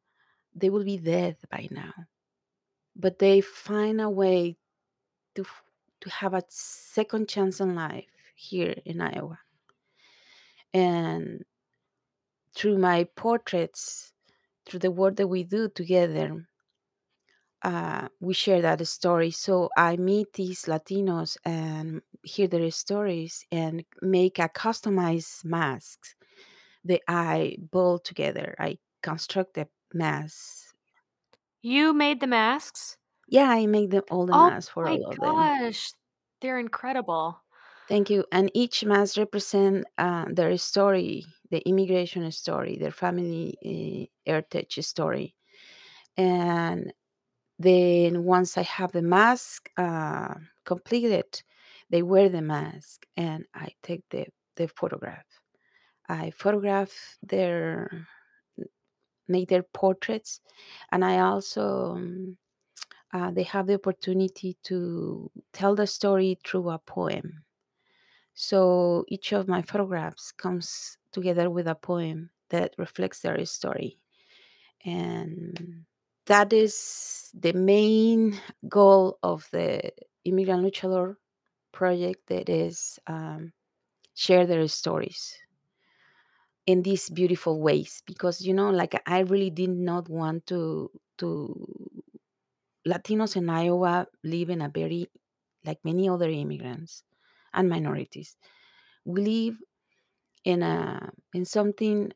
they 0.55 0.71
will 0.71 0.85
be 0.85 0.99
dead 0.99 1.37
by 1.51 1.69
now. 1.71 1.93
But 2.97 3.19
they 3.19 3.41
find 3.41 4.01
a 4.01 4.11
way 4.11 4.57
to 5.35 5.45
to 6.01 6.11
have 6.11 6.35
a 6.35 6.43
second 6.49 7.29
chance 7.29 7.61
in 7.61 7.75
life 7.75 8.07
here 8.35 8.75
in 8.85 9.01
Iowa. 9.01 9.39
And 10.73 11.45
through 12.55 12.79
my 12.79 13.05
portraits, 13.17 14.13
through 14.67 14.81
the 14.81 14.91
work 14.91 15.17
that 15.17 15.29
we 15.29 15.45
do 15.45 15.69
together, 15.69 16.47
uh, 17.63 18.09
we 18.21 18.33
share 18.33 18.63
that 18.63 18.87
story. 18.87 19.31
So 19.31 19.69
I 19.77 19.97
meet 19.97 20.33
these 20.35 20.65
Latinos 20.65 21.37
and 21.45 22.03
hear 22.23 22.49
their 22.49 22.71
stories 22.71 23.45
and 23.53 23.85
make 24.01 24.39
a 24.39 24.49
customized 24.49 25.45
masks 25.45 26.15
that 26.85 27.03
I 27.09 27.57
build 27.73 28.05
together. 28.05 28.55
I 28.59 28.79
construct 29.03 29.55
the 29.55 29.69
masks. 29.95 30.75
You 31.63 31.95
made 31.95 32.21
the 32.21 32.27
masks? 32.27 32.99
Yeah, 33.29 33.49
I 33.49 33.65
make 33.65 33.89
them 33.91 34.03
all 34.11 34.27
the 34.27 34.35
Oh 34.35 34.35
masks 34.35 34.69
for 34.71 34.87
my 34.87 34.91
all 34.91 35.07
of 35.07 35.21
them. 35.21 35.53
Oh 35.55 35.69
gosh. 35.69 35.93
They're 36.41 36.59
incredible. 36.59 37.43
Thank 37.89 38.09
you. 38.11 38.25
And 38.31 38.51
each 38.55 38.85
mask 38.85 39.17
represent 39.17 39.87
uh, 39.99 40.27
their 40.31 40.57
story, 40.59 41.25
the 41.51 41.59
immigration 41.69 42.31
story, 42.31 42.77
their 42.79 42.93
family 42.93 43.57
uh, 43.65 44.31
heritage 44.31 44.79
story. 44.87 45.35
And 46.17 46.93
Then 47.59 48.25
once 48.25 48.59
I 48.59 48.63
have 48.65 48.93
the 48.93 49.03
mask 49.03 49.71
uh, 49.79 50.35
completed, 50.65 51.43
they 51.91 52.03
wear 52.03 52.29
the 52.31 52.43
mask 52.43 53.07
and 53.17 53.47
I 53.55 53.69
take 53.83 54.05
the, 54.11 54.29
the 54.57 54.69
photograph. 54.69 55.27
I 56.11 56.33
photograph 56.33 56.93
their 57.23 58.07
make 59.29 59.49
their 59.49 59.63
portraits, 59.63 60.41
and 60.91 61.05
I 61.05 61.21
also 61.21 61.93
um, 61.93 62.37
uh, 63.13 63.31
they 63.31 63.45
have 63.45 63.67
the 63.67 63.75
opportunity 63.75 64.57
to 64.65 65.31
tell 65.53 65.75
the 65.75 65.87
story 65.87 66.39
through 66.45 66.71
a 66.71 66.79
poem. 66.79 67.45
So 68.35 69.05
each 69.09 69.33
of 69.33 69.49
my 69.49 69.63
photographs 69.63 70.33
comes 70.33 70.99
together 71.13 71.49
with 71.49 71.69
a 71.69 71.75
poem 71.75 72.31
that 72.49 72.75
reflects 72.79 73.21
their 73.21 73.45
story. 73.45 73.99
And 74.85 75.85
that 76.27 76.53
is 76.53 77.31
the 77.35 77.53
main 77.53 78.39
goal 78.69 79.19
of 79.23 79.49
the 79.53 79.93
Immigrant 80.25 80.65
Luchador 80.65 81.17
project 81.73 82.27
that 82.29 82.49
is 82.49 82.99
um, 83.07 83.53
share 84.15 84.47
their 84.47 84.67
stories 84.69 85.37
in 86.71 86.83
these 86.83 87.09
beautiful 87.11 87.61
ways 87.61 88.03
because 88.07 88.41
you 88.47 88.55
know 88.55 88.71
like 88.71 88.95
i 89.07 89.21
really 89.21 89.51
did 89.51 89.71
not 89.71 90.09
want 90.09 90.47
to 90.47 90.91
to 91.19 91.31
latinos 92.93 93.37
in 93.37 93.49
iowa 93.51 94.07
live 94.33 94.51
in 94.51 94.61
a 94.63 94.69
very 94.69 95.03
like 95.65 95.81
many 95.85 96.09
other 96.09 96.31
immigrants 96.31 97.05
and 97.55 97.69
minorities. 97.71 98.37
We 99.05 99.23
live 99.23 99.57
in 100.45 100.63
a 100.63 101.13
in 101.35 101.45
something 101.45 102.13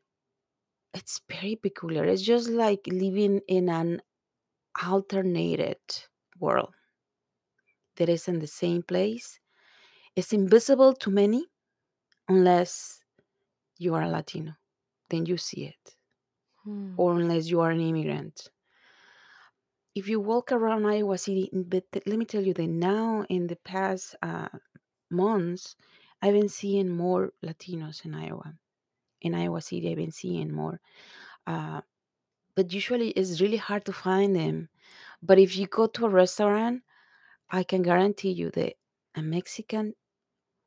it's 0.93 1.21
very 1.29 1.55
peculiar. 1.55 2.05
It's 2.05 2.21
just 2.23 2.49
like 2.49 2.81
living 2.87 3.41
in 3.47 3.69
an 3.69 4.01
alternated 4.83 5.79
world 6.39 6.73
that 7.97 8.09
is 8.09 8.27
in 8.27 8.39
the 8.39 8.47
same 8.47 8.83
place. 8.83 9.39
Is 10.15 10.33
invisible 10.33 10.93
to 10.95 11.11
many 11.11 11.47
unless 12.29 13.04
you 13.77 13.95
are 13.95 14.03
a 14.03 14.09
Latino. 14.09 14.55
Then 15.09 15.25
you 15.27 15.37
see 15.37 15.65
it, 15.65 15.97
Hmm. 16.63 16.95
or 16.97 17.15
unless 17.19 17.49
you 17.49 17.61
are 17.61 17.71
an 17.71 17.79
immigrant. 17.81 18.49
if 19.93 20.07
you 20.07 20.19
walk 20.19 20.51
around 20.51 20.85
Iowa 20.85 21.17
City, 21.17 21.49
but 21.53 21.91
th- 21.91 22.05
let 22.05 22.19
me 22.19 22.25
tell 22.25 22.43
you 22.43 22.53
that 22.53 22.67
now 22.67 23.23
in 23.29 23.47
the 23.47 23.55
past 23.55 24.15
uh, 24.21 24.49
months, 25.09 25.75
I've 26.21 26.33
been 26.33 26.49
seeing 26.49 26.89
more 26.89 27.33
Latinos 27.43 28.05
in 28.05 28.13
Iowa. 28.13 28.57
In 29.21 29.35
Iowa 29.35 29.61
City, 29.61 29.89
I've 29.91 29.97
been 29.97 30.11
seeing 30.11 30.51
more. 30.53 30.81
Uh, 31.47 31.81
but 32.55 32.73
usually 32.73 33.09
it's 33.11 33.41
really 33.41 33.57
hard 33.57 33.85
to 33.85 33.93
find 33.93 34.35
them. 34.35 34.69
But 35.23 35.39
if 35.39 35.57
you 35.57 35.67
go 35.67 35.87
to 35.87 36.05
a 36.05 36.09
restaurant, 36.09 36.83
I 37.51 37.63
can 37.63 37.83
guarantee 37.83 38.31
you 38.31 38.51
that 38.51 38.75
a 39.15 39.21
Mexican, 39.23 39.95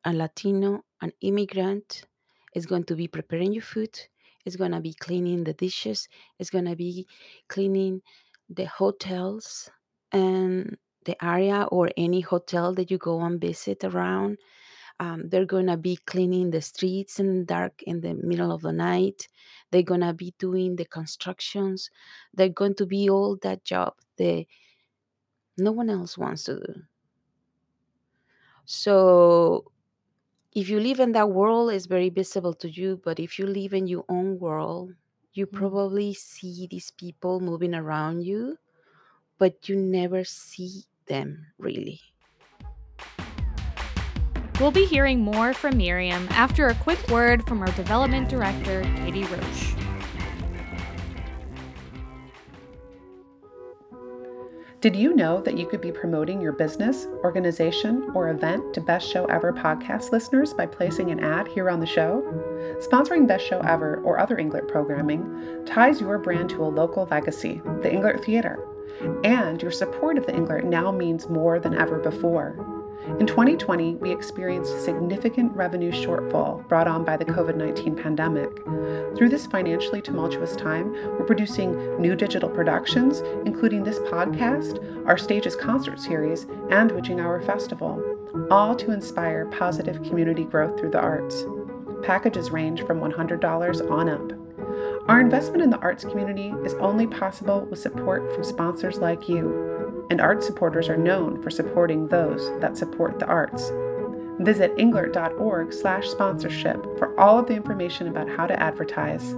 a 0.05 0.13
Latino, 0.13 0.85
an 1.01 1.13
immigrant 1.21 2.05
is 2.55 2.67
going 2.67 2.85
to 2.85 2.97
be 2.97 3.09
preparing 3.09 3.53
your 3.53 3.63
food, 3.63 3.99
It's 4.45 4.57
going 4.57 4.73
to 4.73 4.81
be 4.81 4.95
cleaning 4.95 5.45
the 5.45 5.55
dishes, 5.55 6.09
It's 6.39 6.51
going 6.51 6.67
to 6.67 6.77
be 6.77 7.07
cleaning 7.49 8.03
the 8.49 8.65
hotels 8.65 9.71
and 10.13 10.77
the 11.05 11.23
area 11.25 11.67
or 11.71 11.91
any 11.97 12.21
hotel 12.21 12.75
that 12.75 12.91
you 12.91 12.99
go 12.99 13.21
and 13.21 13.41
visit 13.41 13.85
around. 13.85 14.39
Um, 15.01 15.29
they're 15.29 15.47
going 15.47 15.67
to 15.69 15.77
be 15.77 15.97
cleaning 16.07 16.51
the 16.51 16.61
streets 16.61 17.21
in 17.21 17.41
the 17.41 17.45
dark 17.45 17.83
in 17.85 18.01
the 18.01 18.15
middle 18.15 18.51
of 18.51 18.63
the 18.63 18.73
night. 18.73 19.29
They're 19.71 19.83
going 19.83 20.01
to 20.01 20.13
be 20.13 20.35
doing 20.39 20.77
the 20.77 20.87
constructions. 20.87 21.91
They're 22.35 22.49
going 22.49 22.75
to 22.77 22.87
be 22.87 23.09
all 23.09 23.37
that 23.43 23.65
job 23.65 23.95
that 24.17 24.47
no 25.57 25.73
one 25.73 25.89
else 25.89 26.19
wants 26.19 26.45
to 26.45 26.57
do. 26.57 26.83
So 28.65 29.71
if 30.53 30.69
you 30.69 30.81
live 30.81 31.01
in 31.01 31.13
that 31.13 31.31
world, 31.31 31.71
it's 31.71 31.87
very 31.87 32.11
visible 32.11 32.55
to 32.55 32.71
you. 32.71 33.01
But 33.03 33.21
if 33.21 33.39
you 33.39 33.47
live 33.47 33.73
in 33.75 33.87
your 33.87 34.05
own 34.09 34.39
world, 34.39 34.95
you 35.33 35.47
Mm. 35.53 35.53
probably 35.53 36.15
see 36.15 36.67
these 36.71 36.91
people 36.91 37.41
moving 37.41 37.75
around 37.75 38.23
you, 38.25 38.59
but 39.39 39.69
you 39.69 39.77
never 39.77 40.25
see 40.25 40.85
them 41.07 41.53
really. 41.59 42.01
We'll 44.61 44.73
be 44.73 44.87
hearing 44.87 45.21
more 45.21 45.55
from 45.55 45.77
Miriam 45.79 46.27
after 46.31 46.67
a 46.67 46.75
quick 46.75 46.99
word 47.09 47.47
from 47.47 47.63
our 47.63 47.71
development 47.73 48.29
director, 48.29 48.83
Katie 48.97 49.25
Roche. 49.25 49.78
Did 54.81 54.95
you 54.95 55.13
know 55.13 55.41
that 55.41 55.59
you 55.59 55.67
could 55.67 55.81
be 55.81 55.91
promoting 55.91 56.41
your 56.41 56.53
business, 56.53 57.09
organization, 57.25 58.13
or 58.15 58.31
event 58.31 58.75
to 58.75 58.81
Best 58.81 59.11
Show 59.11 59.25
Ever 59.25 59.53
podcast 59.53 60.13
listeners 60.13 60.55
by 60.55 60.67
placing 60.67 61.11
an 61.11 61.19
ad 61.19 61.49
here 61.49 61.69
on 61.69 61.81
the 61.81 61.87
show? 61.87 62.23
Sponsoring 62.79 63.27
Best 63.27 63.45
Show 63.45 63.59
Ever 63.59 64.01
or 64.05 64.21
other 64.21 64.37
Englert 64.37 64.69
programming 64.69 65.65
ties 65.67 66.01
your 66.01 66.17
brand 66.17 66.51
to 66.51 66.63
a 66.63 66.69
local 66.71 67.09
legacy, 67.11 67.61
the 67.83 67.91
Englert 67.91 68.25
Theater. 68.25 68.65
And 69.25 69.61
your 69.61 69.73
support 69.73 70.17
of 70.17 70.27
the 70.27 70.33
Englert 70.33 70.63
now 70.63 70.93
means 70.93 71.29
more 71.29 71.59
than 71.59 71.75
ever 71.75 71.99
before. 71.99 72.78
In 73.09 73.27
2020, 73.27 73.97
we 73.97 74.13
experienced 74.13 74.85
significant 74.85 75.57
revenue 75.57 75.91
shortfall 75.91 76.69
brought 76.69 76.87
on 76.87 77.05
by 77.05 77.17
the 77.17 77.25
COVID 77.25 77.57
19 77.57 77.97
pandemic. 77.97 78.63
Through 79.17 79.31
this 79.31 79.47
financially 79.47 80.03
tumultuous 80.03 80.55
time, 80.55 80.93
we're 80.93 81.25
producing 81.25 82.01
new 82.01 82.15
digital 82.15 82.51
productions, 82.51 83.21
including 83.47 83.83
this 83.83 83.99
podcast, 84.01 85.07
our 85.07 85.17
Stages 85.17 85.57
concert 85.57 85.99
series, 85.99 86.47
and 86.71 86.93
Witching 86.93 87.19
Hour 87.19 87.41
Festival, 87.41 88.01
all 88.51 88.77
to 88.77 88.93
inspire 88.93 89.47
positive 89.47 90.03
community 90.05 90.45
growth 90.45 90.79
through 90.79 90.91
the 90.91 91.01
arts. 91.01 91.45
Packages 92.03 92.51
range 92.51 92.83
from 92.85 93.01
$100 93.01 93.91
on 93.91 94.09
up. 94.11 95.09
Our 95.09 95.21
investment 95.21 95.63
in 95.63 95.71
the 95.71 95.79
arts 95.79 96.05
community 96.05 96.53
is 96.63 96.75
only 96.75 97.07
possible 97.07 97.63
with 97.71 97.81
support 97.81 98.31
from 98.35 98.45
sponsors 98.45 98.99
like 98.99 99.29
you, 99.29 99.88
and 100.11 100.21
art 100.21 100.43
supporters 100.43 100.89
are 100.89 100.97
known 100.97 101.43
for 101.43 101.51
supporting 101.51 102.09
those 102.09 102.49
that 102.61 102.77
support 102.77 103.19
the 103.19 103.27
arts. 103.27 103.71
Visit 104.41 104.77
englert.org 104.77 105.73
slash 105.73 106.09
sponsorship 106.09 106.83
for 106.99 107.19
all 107.19 107.39
of 107.39 107.47
the 107.47 107.55
information 107.55 108.07
about 108.07 108.29
how 108.29 108.47
to 108.47 108.63
advertise. 108.63 109.35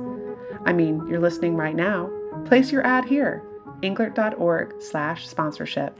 I 0.67 0.73
mean, 0.73 1.07
you're 1.09 1.21
listening 1.21 1.57
right 1.57 1.75
now. 1.75 2.11
Place 2.45 2.71
your 2.71 2.87
ad 2.87 3.07
here, 3.07 3.43
englert.org 3.83 4.81
slash 4.81 5.27
sponsorship. 5.27 5.99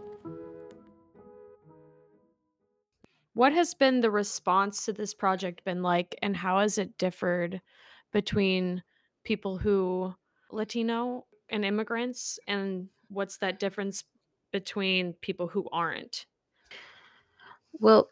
What 3.33 3.53
has 3.53 3.73
been 3.73 4.01
the 4.01 4.11
response 4.11 4.85
to 4.85 4.93
this 4.93 5.15
project 5.15 5.65
been 5.65 5.83
like, 5.83 6.15
and 6.21 6.37
how 6.37 6.59
has 6.59 6.77
it 6.77 6.99
differed 6.99 7.63
between 8.13 8.83
people 9.25 9.57
who 9.57 10.15
Latino 10.51 11.25
and 11.49 11.65
immigrants, 11.65 12.39
and 12.47 12.89
what's 13.09 13.39
that 13.39 13.59
difference 13.59 14.05
between 14.53 15.15
people 15.15 15.49
who 15.49 15.69
aren't? 15.73 16.27
Well, 17.73 18.11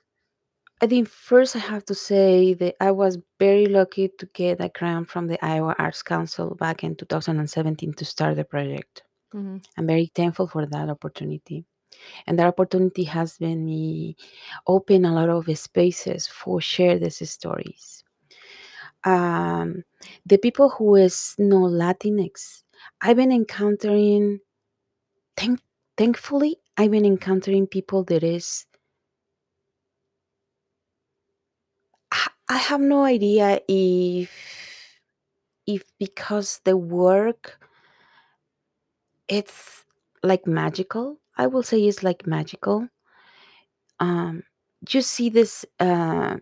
I 0.83 0.87
think 0.87 1.09
first 1.09 1.57
I 1.57 1.61
have 1.61 1.85
to 1.87 1.95
say 1.95 2.55
that 2.55 2.77
I 2.83 2.93
was 2.93 3.19
very 3.39 3.67
lucky 3.67 4.11
to 4.19 4.27
get 4.35 4.61
a 4.61 4.69
grant 4.71 5.11
from 5.11 5.29
the 5.29 5.45
Iowa 5.45 5.75
Arts 5.79 6.03
Council 6.03 6.55
back 6.57 6.85
in 6.85 6.97
2017 6.97 7.95
to 7.95 8.07
start 8.07 8.37
the 8.37 8.45
project. 8.45 9.05
Mhm. 9.33 9.59
I'm 9.79 9.87
very 9.87 10.11
thankful 10.15 10.49
for 10.49 10.67
that 10.67 10.91
opportunity. 10.91 11.67
And 12.27 12.39
that 12.39 12.49
opportunity 12.49 13.05
has 13.05 13.39
been 13.39 13.65
me 13.67 14.17
open 14.67 15.05
a 15.05 15.15
lot 15.15 15.31
of 15.31 15.59
spaces 15.59 16.27
for 16.29 16.61
share 16.61 16.99
these 16.99 17.31
stories. 17.31 18.05
Um, 19.05 19.85
the 20.27 20.39
people 20.39 20.71
who 20.71 20.97
is 20.97 21.35
no 21.39 21.59
Latinx, 21.63 22.65
I've 23.01 23.17
been 23.17 23.33
encountering. 23.33 24.41
Thank, 25.37 25.61
thankfully, 25.99 26.57
I've 26.79 26.91
been 26.93 27.05
encountering 27.05 27.67
people 27.67 28.03
that 28.05 28.23
is. 28.23 28.65
I 32.49 32.57
have 32.59 32.81
no 32.81 33.05
idea 33.05 33.61
if 33.69 34.31
if 35.67 35.85
because 35.99 36.61
the 36.65 36.77
work 36.77 37.59
it's 39.29 39.85
like 40.23 40.47
magical. 40.47 41.19
I 41.37 41.47
will 41.47 41.63
say 41.63 41.81
it's 41.85 42.03
like 42.03 42.27
magical. 42.27 42.89
Um, 44.01 44.43
you 44.89 45.03
see 45.03 45.29
this 45.29 45.65
uh, 45.81 46.37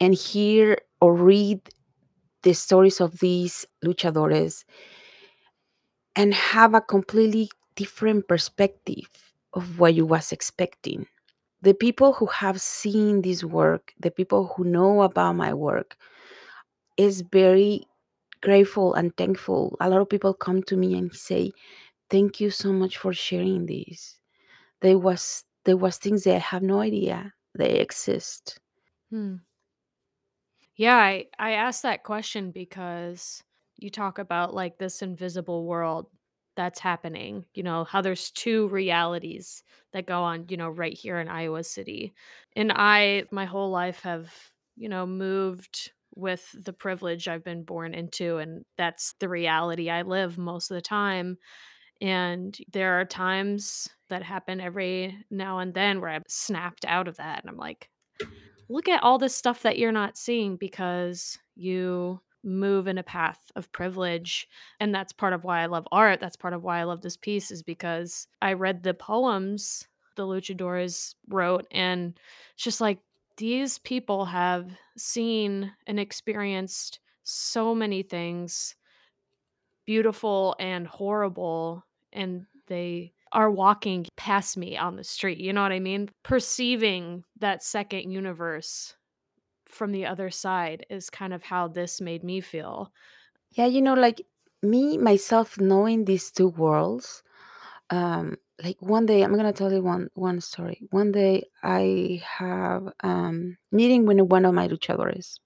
and 0.00 0.14
hear 0.14 0.78
or 1.00 1.14
read 1.14 1.60
the 2.42 2.54
stories 2.54 3.00
of 3.00 3.20
these 3.20 3.66
luchadores 3.84 4.64
and 6.16 6.34
have 6.34 6.74
a 6.74 6.80
completely 6.80 7.50
different 7.76 8.28
perspective 8.28 9.08
of 9.54 9.78
what 9.78 9.94
you 9.94 10.06
was 10.06 10.32
expecting. 10.32 11.06
The 11.62 11.74
people 11.74 12.14
who 12.14 12.26
have 12.26 12.60
seen 12.60 13.22
this 13.22 13.44
work, 13.44 13.94
the 14.00 14.10
people 14.10 14.54
who 14.56 14.64
know 14.64 15.02
about 15.02 15.34
my 15.34 15.54
work, 15.54 15.96
is 16.96 17.22
very 17.22 17.86
grateful 18.42 18.94
and 18.94 19.16
thankful. 19.16 19.76
A 19.80 19.90
lot 19.90 20.00
of 20.02 20.08
people 20.08 20.34
come 20.34 20.62
to 20.64 20.76
me 20.76 20.94
and 20.98 21.14
say, 21.14 21.52
"Thank 22.10 22.40
you 22.40 22.50
so 22.50 22.72
much 22.72 22.98
for 22.98 23.12
sharing 23.14 23.66
this." 23.66 24.18
There 24.82 24.98
was 24.98 25.44
there 25.64 25.78
was 25.78 25.98
things 25.98 26.24
that 26.24 26.36
I 26.36 26.40
have 26.40 26.62
no 26.62 26.80
idea 26.80 27.34
they 27.54 27.80
exist. 27.80 28.60
Hmm. 29.10 29.36
Yeah, 30.76 30.96
I 30.96 31.26
I 31.38 31.52
asked 31.52 31.82
that 31.82 32.02
question 32.04 32.50
because 32.50 33.42
you 33.76 33.90
talk 33.90 34.18
about 34.18 34.54
like 34.54 34.78
this 34.78 35.02
invisible 35.02 35.66
world 35.66 36.06
that's 36.56 36.80
happening, 36.80 37.44
you 37.54 37.62
know, 37.62 37.84
how 37.84 38.00
there's 38.00 38.30
two 38.30 38.68
realities 38.68 39.62
that 39.92 40.06
go 40.06 40.22
on, 40.22 40.46
you 40.48 40.56
know, 40.56 40.68
right 40.68 40.96
here 40.96 41.18
in 41.18 41.28
Iowa 41.28 41.64
City. 41.64 42.12
And 42.56 42.72
I 42.74 43.24
my 43.30 43.44
whole 43.44 43.70
life 43.70 44.00
have, 44.02 44.32
you 44.76 44.88
know, 44.88 45.06
moved 45.06 45.92
with 46.14 46.54
the 46.64 46.72
privilege 46.72 47.28
I've 47.28 47.44
been 47.44 47.62
born 47.64 47.94
into 47.94 48.38
and 48.38 48.64
that's 48.76 49.14
the 49.18 49.28
reality 49.28 49.88
I 49.88 50.02
live 50.02 50.36
most 50.36 50.70
of 50.70 50.74
the 50.74 50.82
time. 50.82 51.38
And 52.00 52.56
there 52.72 53.00
are 53.00 53.04
times 53.04 53.88
that 54.08 54.22
happen 54.22 54.60
every 54.60 55.16
now 55.30 55.60
and 55.60 55.72
then 55.72 56.00
where 56.00 56.10
I'm 56.10 56.24
snapped 56.28 56.84
out 56.84 57.08
of 57.08 57.16
that 57.16 57.40
and 57.40 57.48
I'm 57.48 57.56
like, 57.56 57.88
look 58.68 58.88
at 58.88 59.02
all 59.02 59.18
this 59.18 59.34
stuff 59.34 59.62
that 59.62 59.78
you're 59.78 59.92
not 59.92 60.18
seeing 60.18 60.56
because 60.56 61.38
you 61.54 62.20
move 62.44 62.86
in 62.86 62.98
a 62.98 63.02
path 63.02 63.52
of 63.56 63.70
privilege 63.72 64.48
and 64.80 64.94
that's 64.94 65.12
part 65.12 65.32
of 65.32 65.44
why 65.44 65.60
I 65.62 65.66
love 65.66 65.86
art 65.92 66.20
that's 66.20 66.36
part 66.36 66.54
of 66.54 66.62
why 66.62 66.80
I 66.80 66.84
love 66.84 67.00
this 67.00 67.16
piece 67.16 67.50
is 67.50 67.62
because 67.62 68.26
I 68.40 68.54
read 68.54 68.82
the 68.82 68.94
poems 68.94 69.86
the 70.16 70.26
luchadores 70.26 71.14
wrote 71.28 71.66
and 71.70 72.18
it's 72.54 72.64
just 72.64 72.80
like 72.80 72.98
these 73.36 73.78
people 73.78 74.26
have 74.26 74.70
seen 74.96 75.72
and 75.86 75.98
experienced 75.98 77.00
so 77.22 77.74
many 77.74 78.02
things 78.02 78.74
beautiful 79.86 80.54
and 80.58 80.86
horrible 80.86 81.84
and 82.12 82.46
they 82.66 83.12
are 83.32 83.50
walking 83.50 84.06
past 84.16 84.56
me 84.56 84.76
on 84.76 84.96
the 84.96 85.04
street 85.04 85.38
you 85.38 85.52
know 85.52 85.62
what 85.62 85.72
i 85.72 85.80
mean? 85.80 86.10
Perceiving 86.22 87.24
that 87.38 87.62
second 87.62 88.10
universe 88.10 88.94
from 89.72 89.92
the 89.92 90.06
other 90.06 90.30
side 90.30 90.86
is 90.90 91.10
kind 91.10 91.32
of 91.34 91.44
how 91.44 91.68
this 91.68 92.00
made 92.00 92.24
me 92.24 92.40
feel. 92.40 92.92
Yeah, 93.50 93.66
you 93.66 93.82
know, 93.82 93.94
like 93.94 94.22
me 94.62 94.96
myself 94.98 95.58
knowing 95.58 96.04
these 96.04 96.30
two 96.30 96.48
worlds 96.48 97.22
um 97.90 98.36
like 98.64 98.76
one 98.82 99.06
day 99.06 99.22
i'm 99.22 99.34
gonna 99.36 99.52
tell 99.52 99.72
you 99.72 99.82
one 99.82 100.08
one 100.14 100.40
story 100.40 100.86
one 100.90 101.12
day 101.12 101.42
i 101.62 102.22
have 102.24 102.88
um 103.02 103.56
meeting 103.72 104.06
with 104.06 104.20
one 104.20 104.44
of 104.44 104.54
my 104.54 104.68
luchadores 104.68 105.38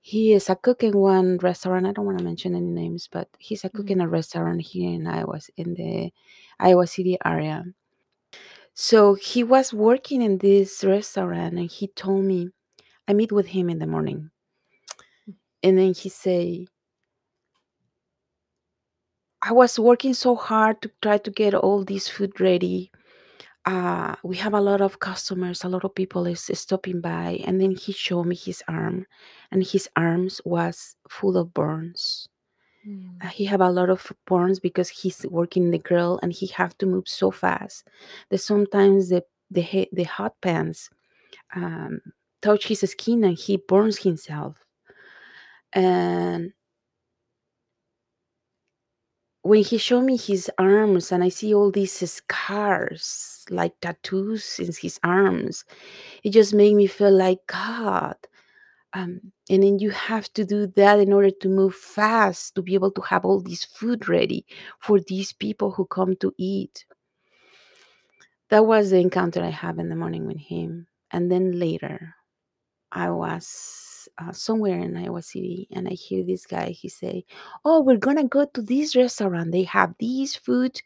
he 0.00 0.32
is 0.32 0.48
a 0.50 0.56
cook 0.56 0.82
in 0.82 0.92
one 0.96 1.38
restaurant 1.38 1.86
i 1.86 1.92
don't 1.92 2.06
want 2.06 2.18
to 2.18 2.24
mention 2.24 2.54
any 2.54 2.70
names 2.70 3.08
but 3.10 3.28
he's 3.38 3.64
a 3.64 3.70
cook 3.70 3.86
Mhm. 3.86 3.90
in 3.90 4.00
a 4.00 4.08
restaurant 4.08 4.60
here 4.60 4.90
in 4.92 5.06
iowa 5.06 5.40
in 5.56 5.74
the 5.74 6.12
iowa 6.58 6.86
city 6.86 7.16
area 7.24 7.64
so 8.74 9.14
he 9.14 9.42
was 9.42 9.72
working 9.72 10.22
in 10.22 10.38
this 10.38 10.84
restaurant 10.84 11.54
and 11.58 11.70
he 11.70 11.88
told 11.88 12.24
me 12.24 12.50
i 13.08 13.12
meet 13.12 13.32
with 13.32 13.46
him 13.46 13.68
in 13.68 13.78
the 13.78 13.86
morning 13.86 14.30
and 15.62 15.78
then 15.78 15.92
he 15.92 16.08
say 16.08 16.66
i 19.42 19.52
was 19.52 19.78
working 19.78 20.14
so 20.14 20.36
hard 20.36 20.80
to 20.80 20.90
try 21.02 21.18
to 21.18 21.30
get 21.30 21.54
all 21.54 21.84
this 21.84 22.08
food 22.08 22.40
ready 22.40 22.90
uh, 23.68 24.14
we 24.22 24.34
have 24.36 24.54
a 24.54 24.60
lot 24.60 24.80
of 24.80 24.98
customers, 24.98 25.62
a 25.62 25.68
lot 25.68 25.84
of 25.84 25.94
people 25.94 26.26
is 26.26 26.50
stopping 26.54 27.02
by, 27.02 27.38
and 27.44 27.60
then 27.60 27.72
he 27.72 27.92
showed 27.92 28.24
me 28.24 28.34
his 28.34 28.62
arm, 28.66 29.04
and 29.50 29.62
his 29.62 29.86
arms 29.94 30.40
was 30.46 30.96
full 31.10 31.36
of 31.36 31.52
burns. 31.52 32.30
Mm. 32.88 33.22
Uh, 33.22 33.28
he 33.28 33.44
have 33.44 33.60
a 33.60 33.70
lot 33.70 33.90
of 33.90 34.10
burns 34.26 34.58
because 34.58 34.88
he's 34.88 35.26
working 35.28 35.64
in 35.64 35.70
the 35.70 35.78
grill, 35.78 36.18
and 36.22 36.32
he 36.32 36.46
have 36.46 36.78
to 36.78 36.86
move 36.86 37.06
so 37.06 37.30
fast 37.30 37.86
that 38.30 38.38
sometimes 38.38 39.10
the 39.10 39.22
the 39.50 39.60
he- 39.60 39.90
the 39.92 40.04
hot 40.04 40.34
pans 40.40 40.88
um, 41.54 42.00
touch 42.42 42.68
his 42.68 42.80
skin 42.80 43.24
and 43.24 43.38
he 43.38 43.56
burns 43.56 43.98
himself. 43.98 44.64
And 45.72 46.52
when 49.42 49.62
he 49.62 49.78
showed 49.78 50.02
me 50.04 50.16
his 50.16 50.50
arms, 50.58 51.12
and 51.12 51.22
I 51.22 51.28
see 51.28 51.54
all 51.54 51.70
these 51.70 52.10
scars 52.10 53.44
like 53.50 53.80
tattoos 53.80 54.58
in 54.58 54.70
his 54.80 54.98
arms, 55.02 55.64
it 56.22 56.30
just 56.30 56.54
made 56.54 56.74
me 56.74 56.86
feel 56.86 57.12
like 57.12 57.40
God. 57.46 58.16
Um, 58.94 59.32
and 59.50 59.62
then 59.62 59.78
you 59.78 59.90
have 59.90 60.32
to 60.32 60.44
do 60.44 60.66
that 60.76 60.98
in 60.98 61.12
order 61.12 61.30
to 61.30 61.48
move 61.48 61.74
fast 61.74 62.54
to 62.54 62.62
be 62.62 62.74
able 62.74 62.90
to 62.92 63.00
have 63.02 63.24
all 63.24 63.40
this 63.40 63.64
food 63.64 64.08
ready 64.08 64.46
for 64.80 64.98
these 65.00 65.32
people 65.32 65.70
who 65.70 65.86
come 65.86 66.16
to 66.16 66.32
eat. 66.38 66.86
That 68.50 68.66
was 68.66 68.90
the 68.90 68.98
encounter 68.98 69.42
I 69.42 69.50
have 69.50 69.78
in 69.78 69.90
the 69.90 69.96
morning 69.96 70.26
with 70.26 70.38
him. 70.38 70.86
And 71.10 71.30
then 71.30 71.58
later, 71.58 72.14
I 72.98 73.10
was 73.10 74.08
uh, 74.18 74.32
somewhere 74.32 74.78
in 74.78 74.96
Iowa 74.96 75.22
City 75.22 75.68
and 75.70 75.86
I 75.88 75.92
hear 75.92 76.24
this 76.24 76.46
guy, 76.46 76.70
he 76.70 76.88
say, 76.88 77.24
oh, 77.64 77.80
we're 77.80 77.98
to 77.98 78.24
go 78.24 78.46
to 78.46 78.62
this 78.62 78.96
restaurant. 78.96 79.52
They 79.52 79.62
have 79.64 79.94
these 79.98 80.34
food 80.34 80.80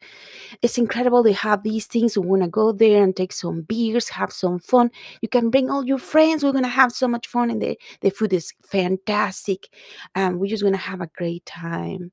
it's 0.62 0.78
incredible. 0.78 1.22
They 1.22 1.32
have 1.32 1.62
these 1.62 1.86
things. 1.86 2.16
We 2.16 2.26
want 2.26 2.42
to 2.42 2.48
go 2.48 2.72
there 2.72 3.02
and 3.02 3.16
take 3.16 3.32
some 3.32 3.62
beers, 3.62 4.08
have 4.10 4.32
some 4.32 4.58
fun. 4.58 4.90
You 5.20 5.28
can 5.28 5.50
bring 5.50 5.70
all 5.70 5.84
your 5.84 5.98
friends. 5.98 6.44
We're 6.44 6.52
gonna 6.52 6.68
have 6.68 6.92
so 6.92 7.08
much 7.08 7.26
fun, 7.26 7.50
and 7.50 7.60
the 7.62 7.78
the 8.00 8.10
food 8.10 8.32
is 8.32 8.52
fantastic. 8.64 9.68
Um, 10.14 10.38
we're 10.38 10.50
just 10.50 10.62
gonna 10.62 10.76
have 10.76 11.00
a 11.00 11.10
great 11.16 11.46
time. 11.46 12.12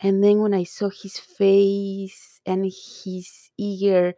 And 0.00 0.24
then 0.24 0.40
when 0.40 0.54
I 0.54 0.64
saw 0.64 0.90
his 0.90 1.18
face 1.18 2.40
and 2.46 2.64
his 2.64 3.50
eager, 3.58 4.14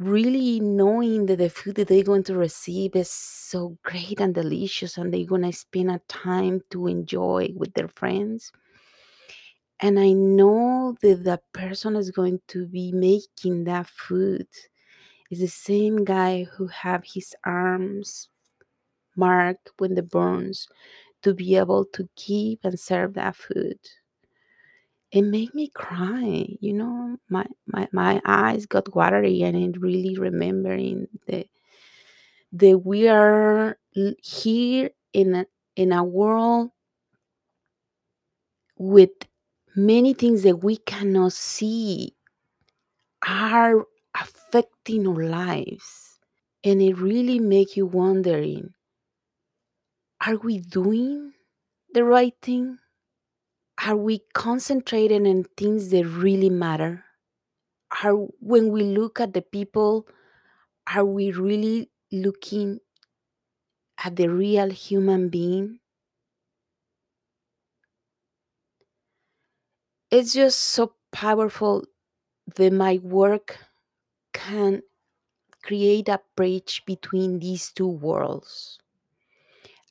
really 0.00 0.60
knowing 0.60 1.26
that 1.26 1.38
the 1.38 1.50
food 1.50 1.76
that 1.76 1.88
they're 1.88 2.02
going 2.04 2.24
to 2.24 2.36
receive 2.36 2.96
is 2.96 3.10
so 3.10 3.78
great 3.84 4.20
and 4.20 4.34
delicious, 4.34 4.98
and 4.98 5.14
they're 5.14 5.26
gonna 5.26 5.52
spend 5.52 5.92
a 5.92 6.00
time 6.08 6.62
to 6.70 6.88
enjoy 6.88 7.52
with 7.56 7.74
their 7.74 7.88
friends 7.88 8.52
and 9.80 9.98
I 9.98 10.12
know 10.12 10.96
that 11.02 11.24
the 11.24 11.40
person 11.52 11.96
is 11.96 12.10
going 12.10 12.40
to 12.48 12.66
be 12.66 12.92
making 12.92 13.64
that 13.64 13.88
food 13.88 14.46
is 15.30 15.40
the 15.40 15.48
same 15.48 16.04
guy 16.04 16.44
who 16.44 16.66
have 16.68 17.04
his 17.04 17.34
arms 17.44 18.28
marked 19.16 19.70
with 19.80 19.96
the 19.96 20.02
burns 20.02 20.68
to 21.22 21.34
be 21.34 21.56
able 21.56 21.86
to 21.86 22.08
keep 22.16 22.60
and 22.64 22.78
serve 22.80 23.14
that 23.14 23.36
food. 23.36 23.78
It 25.12 25.22
made 25.22 25.54
me 25.54 25.68
cry, 25.68 26.56
you 26.60 26.72
know. 26.72 27.18
My 27.28 27.46
my, 27.66 27.88
my 27.92 28.20
eyes 28.24 28.66
got 28.66 28.94
watery, 28.94 29.42
and 29.42 29.56
it 29.56 29.80
really 29.80 30.16
remembering 30.18 31.08
the 31.26 31.46
that 32.52 32.78
we 32.78 33.08
are 33.08 33.78
here 34.22 34.90
in 35.12 35.34
a, 35.34 35.46
in 35.76 35.92
a 35.92 36.04
world 36.04 36.70
with 38.78 39.10
many 39.76 40.12
things 40.12 40.42
that 40.42 40.56
we 40.64 40.76
cannot 40.76 41.32
see 41.32 42.16
are 43.26 43.86
affecting 44.14 45.06
our 45.06 45.24
lives 45.24 46.18
and 46.62 46.82
it 46.82 46.94
really 46.98 47.38
make 47.38 47.74
you 47.76 47.86
wondering 47.86 48.74
are 50.26 50.36
we 50.36 50.58
doing 50.58 51.34
the 51.94 52.04
right 52.04 52.34
thing 52.42 52.79
are 53.86 53.96
we 53.96 54.20
concentrating 54.34 55.26
on 55.26 55.44
things 55.56 55.90
that 55.90 56.04
really 56.06 56.50
matter? 56.50 57.04
Are 58.04 58.14
when 58.40 58.70
we 58.70 58.82
look 58.82 59.20
at 59.20 59.32
the 59.32 59.42
people 59.42 60.06
are 60.92 61.04
we 61.04 61.30
really 61.32 61.90
looking 62.12 62.80
at 64.04 64.16
the 64.16 64.28
real 64.28 64.70
human 64.70 65.28
being? 65.28 65.78
It's 70.10 70.34
just 70.34 70.60
so 70.60 70.94
powerful 71.12 71.84
that 72.56 72.72
my 72.72 72.98
work 73.02 73.58
can 74.32 74.82
create 75.62 76.08
a 76.08 76.20
bridge 76.36 76.82
between 76.86 77.40
these 77.40 77.72
two 77.72 77.88
worlds 77.88 78.78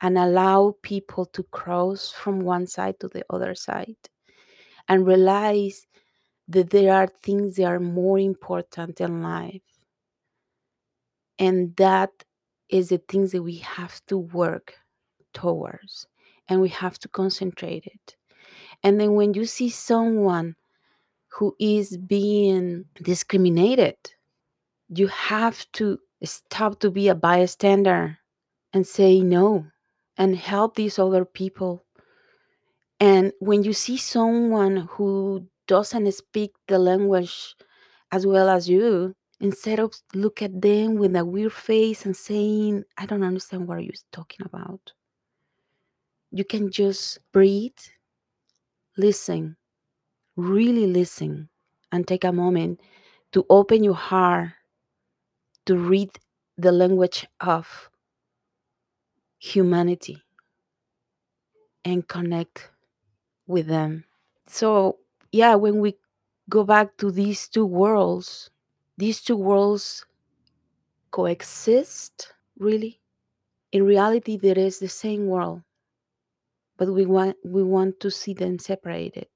and 0.01 0.17
allow 0.17 0.75
people 0.81 1.25
to 1.25 1.43
cross 1.43 2.11
from 2.11 2.41
one 2.41 2.67
side 2.67 2.99
to 2.99 3.07
the 3.07 3.23
other 3.29 3.55
side 3.55 3.97
and 4.87 5.05
realize 5.05 5.85
that 6.47 6.69
there 6.69 6.93
are 6.93 7.07
things 7.07 7.55
that 7.55 7.65
are 7.65 7.79
more 7.79 8.17
important 8.17 9.01
in 9.01 9.21
life. 9.21 9.61
And 11.37 11.75
that 11.75 12.11
is 12.69 12.89
the 12.89 12.97
things 12.97 13.31
that 13.31 13.43
we 13.43 13.57
have 13.57 14.01
to 14.07 14.17
work 14.17 14.75
towards 15.33 16.07
and 16.47 16.61
we 16.61 16.69
have 16.69 16.97
to 16.99 17.07
concentrate 17.07 17.85
it. 17.85 18.15
And 18.83 18.99
then 18.99 19.13
when 19.13 19.33
you 19.33 19.45
see 19.45 19.69
someone 19.69 20.55
who 21.27 21.55
is 21.59 21.97
being 21.97 22.85
discriminated 23.01 23.95
you 24.89 25.07
have 25.07 25.71
to 25.73 25.99
stop 26.23 26.79
to 26.79 26.89
be 26.89 27.07
a 27.07 27.15
bystander 27.15 28.17
and 28.73 28.85
say 28.85 29.21
no 29.21 29.65
and 30.19 30.35
help 30.35 30.75
these 30.75 30.99
other 30.99 31.25
people. 31.25 31.85
And 32.99 33.31
when 33.39 33.63
you 33.63 33.73
see 33.73 33.97
someone 33.97 34.87
who 34.91 35.47
doesn't 35.67 36.11
speak 36.11 36.51
the 36.67 36.77
language 36.77 37.55
as 38.11 38.27
well 38.27 38.49
as 38.49 38.69
you, 38.69 39.15
instead 39.39 39.79
of 39.79 39.93
look 40.13 40.41
at 40.41 40.61
them 40.61 40.95
with 40.95 41.15
a 41.15 41.23
weird 41.23 41.53
face 41.53 42.05
and 42.05 42.15
saying, 42.15 42.83
I 42.97 43.05
don't 43.05 43.23
understand 43.23 43.67
what 43.67 43.81
you're 43.81 43.93
talking 44.11 44.45
about, 44.45 44.91
you 46.31 46.43
can 46.43 46.69
just 46.69 47.19
breathe, 47.31 47.79
listen, 48.97 49.55
really 50.35 50.85
listen, 50.85 51.49
and 51.93 52.05
take 52.05 52.25
a 52.25 52.33
moment 52.33 52.81
to 53.31 53.45
open 53.49 53.83
your 53.83 53.95
heart 53.95 54.49
to 55.65 55.77
read 55.77 56.09
the 56.57 56.71
language 56.71 57.25
of 57.39 57.88
humanity 59.39 60.21
and 61.85 62.07
connect 62.07 62.69
with 63.47 63.67
them. 63.67 64.05
So, 64.47 64.99
yeah, 65.31 65.55
when 65.55 65.79
we 65.79 65.95
go 66.49 66.63
back 66.63 66.97
to 66.97 67.11
these 67.11 67.47
two 67.47 67.65
worlds, 67.65 68.49
these 68.97 69.21
two 69.21 69.37
worlds 69.37 70.05
coexist, 71.11 72.33
really. 72.57 72.99
In 73.71 73.83
reality, 73.83 74.37
there 74.37 74.57
is 74.57 74.79
the 74.79 74.89
same 74.89 75.27
world, 75.27 75.61
but 76.77 76.91
we 76.91 77.05
want 77.05 77.37
we 77.45 77.63
want 77.63 77.99
to 77.99 78.09
see 78.09 78.33
them 78.33 78.57
separated. 78.59 79.27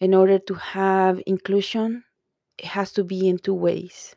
In 0.00 0.14
order 0.14 0.38
to 0.38 0.54
have 0.54 1.20
inclusion, 1.26 2.04
it 2.58 2.66
has 2.66 2.92
to 2.92 3.04
be 3.04 3.28
in 3.28 3.38
two 3.38 3.54
ways. 3.54 4.14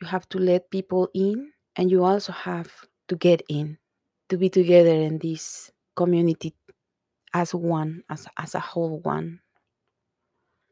You 0.00 0.08
have 0.08 0.28
to 0.30 0.38
let 0.38 0.70
people 0.70 1.08
in, 1.14 1.52
and 1.76 1.90
you 1.90 2.04
also 2.04 2.32
have 2.32 2.72
to 3.08 3.16
get 3.16 3.42
in 3.48 3.78
to 4.28 4.36
be 4.36 4.48
together 4.48 4.94
in 4.94 5.18
this 5.18 5.70
community 5.94 6.54
as 7.34 7.54
one, 7.54 8.02
as 8.10 8.26
as 8.36 8.54
a 8.54 8.60
whole 8.60 9.00
one. 9.00 9.40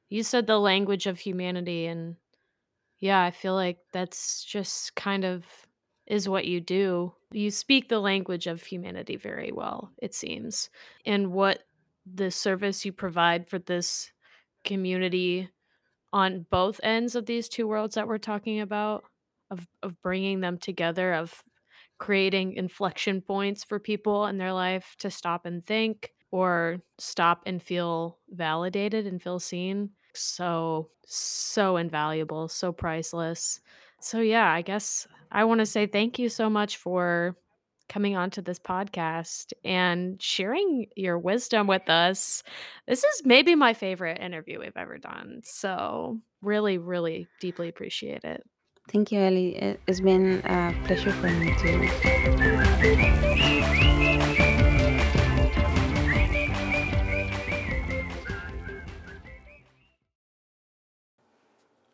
You 0.08 0.22
said 0.22 0.46
the 0.46 0.58
language 0.58 1.06
of 1.06 1.18
humanity 1.18 1.86
and 1.86 2.16
yeah, 2.98 3.22
I 3.22 3.30
feel 3.30 3.54
like 3.54 3.78
that's 3.92 4.44
just 4.44 4.94
kind 4.94 5.24
of 5.24 5.46
is 6.06 6.28
what 6.28 6.46
you 6.46 6.60
do. 6.60 7.14
You 7.32 7.50
speak 7.50 7.88
the 7.88 8.00
language 8.00 8.46
of 8.46 8.62
humanity 8.62 9.16
very 9.16 9.52
well, 9.52 9.92
it 9.98 10.14
seems. 10.14 10.70
And 11.04 11.32
what 11.32 11.64
the 12.06 12.30
service 12.30 12.84
you 12.84 12.92
provide 12.92 13.48
for 13.48 13.58
this 13.58 14.12
community 14.64 15.50
on 16.12 16.46
both 16.50 16.80
ends 16.82 17.16
of 17.16 17.26
these 17.26 17.48
two 17.48 17.66
worlds 17.66 17.94
that 17.96 18.06
we're 18.06 18.18
talking 18.18 18.60
about 18.60 19.04
of 19.50 19.66
of 19.82 20.00
bringing 20.00 20.40
them 20.40 20.58
together 20.58 21.12
of 21.14 21.42
creating 21.98 22.54
inflection 22.54 23.20
points 23.20 23.64
for 23.64 23.78
people 23.78 24.26
in 24.26 24.38
their 24.38 24.52
life 24.52 24.94
to 24.98 25.10
stop 25.10 25.46
and 25.46 25.64
think 25.66 26.10
or 26.30 26.78
stop 26.98 27.42
and 27.46 27.62
feel 27.62 28.18
validated 28.30 29.06
and 29.06 29.22
feel 29.22 29.38
seen 29.38 29.90
so 30.14 30.90
so 31.06 31.76
invaluable 31.76 32.48
so 32.48 32.72
priceless 32.72 33.60
so 34.00 34.20
yeah 34.20 34.50
i 34.50 34.62
guess 34.62 35.06
i 35.32 35.44
want 35.44 35.58
to 35.58 35.66
say 35.66 35.86
thank 35.86 36.18
you 36.18 36.28
so 36.28 36.48
much 36.48 36.76
for 36.76 37.36
coming 37.88 38.16
onto 38.16 38.40
this 38.40 38.58
podcast 38.58 39.52
and 39.64 40.20
sharing 40.20 40.86
your 40.96 41.18
wisdom 41.18 41.66
with 41.66 41.88
us. 41.88 42.42
This 42.88 43.04
is 43.04 43.22
maybe 43.24 43.54
my 43.54 43.74
favorite 43.74 44.20
interview 44.20 44.60
we've 44.60 44.76
ever 44.76 44.98
done. 44.98 45.42
So, 45.44 46.20
really, 46.40 46.78
really 46.78 47.28
deeply 47.40 47.68
appreciate 47.68 48.24
it. 48.24 48.42
Thank 48.88 49.10
you, 49.12 49.20
Ellie. 49.20 49.56
It- 49.56 49.80
It's 49.86 50.00
been 50.00 50.40
a 50.44 50.74
pleasure 50.86 51.12
for 51.12 51.28
me 51.28 51.54
too. 51.60 52.94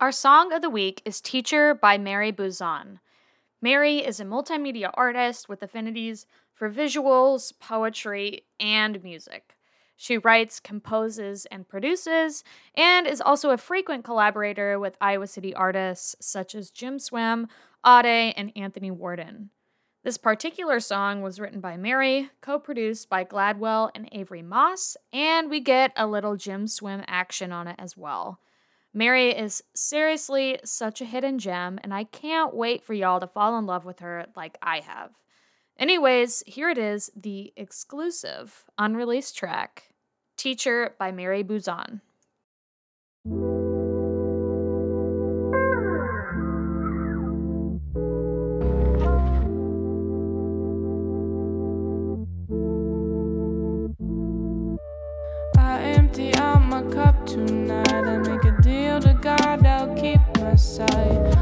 Our 0.01 0.13
song 0.13 0.53
of 0.53 0.63
the 0.63 0.71
week 0.71 1.03
is 1.05 1.21
Teacher 1.21 1.75
by 1.75 1.99
Mary 1.99 2.33
Buzan. 2.33 3.01
Mary 3.61 3.99
is 3.99 4.19
a 4.19 4.25
multimedia 4.25 4.91
artist 4.95 5.49
with 5.49 5.63
affinities 5.63 6.27
for 6.55 6.71
visuals, 6.71 7.53
poetry, 7.59 8.45
and 8.59 9.03
music. 9.03 9.57
She 10.03 10.17
writes, 10.17 10.61
composes, 10.61 11.45
and 11.51 11.69
produces, 11.69 12.43
and 12.75 13.07
is 13.07 13.21
also 13.21 13.51
a 13.51 13.59
frequent 13.59 14.03
collaborator 14.03 14.79
with 14.79 14.97
Iowa 14.99 15.27
City 15.27 15.53
artists 15.53 16.17
such 16.21 16.55
as 16.55 16.71
Jim 16.71 16.99
Swim, 16.99 17.49
Ade, 17.87 18.33
and 18.35 18.51
Anthony 18.57 18.91
Warden. 18.91 19.51
This 20.03 20.17
particular 20.17 20.81
song 20.81 21.21
was 21.21 21.39
written 21.39 21.61
by 21.61 21.77
Mary, 21.77 22.31
co 22.41 22.59
produced 22.59 23.11
by 23.11 23.25
Gladwell 23.25 23.91
and 23.95 24.09
Avery 24.11 24.41
Moss, 24.41 24.97
and 25.13 25.51
we 25.51 25.61
get 25.61 25.93
a 25.97 26.07
little 26.07 26.35
Jim 26.35 26.67
Swim 26.67 27.05
action 27.07 27.53
on 27.53 27.69
it 27.69 27.77
as 27.79 27.95
well. 27.95 28.41
Mary 28.95 29.37
is 29.37 29.63
seriously 29.75 30.59
such 30.65 31.03
a 31.03 31.05
hidden 31.05 31.39
gem, 31.39 31.79
and 31.85 31.93
I 31.93 32.05
can't 32.05 32.55
wait 32.55 32.83
for 32.83 32.95
y'all 32.95 33.21
to 33.21 33.27
fall 33.27 33.59
in 33.59 33.67
love 33.67 33.85
with 33.85 33.99
her 33.99 34.25
like 34.35 34.57
I 34.63 34.81
have. 34.81 35.11
Anyways, 35.79 36.43
here 36.47 36.71
it 36.71 36.79
is 36.79 37.11
the 37.15 37.53
exclusive 37.55 38.65
unreleased 38.79 39.37
track 39.37 39.90
Teacher 40.41 40.95
by 40.99 41.13
Mary 41.13 41.45
Buzan. 41.45 42.01
I 55.59 55.79
empty 55.83 56.35
out 56.37 56.63
my 56.63 56.83
cup 56.91 57.27
tonight. 57.27 57.87
I 57.93 58.17
make 58.17 58.43
a 58.45 58.63
deal 58.63 58.99
to 59.01 59.13
God, 59.21 59.67
I'll 59.67 59.95
keep 59.95 60.21
my 60.39 60.55
side. 60.55 61.40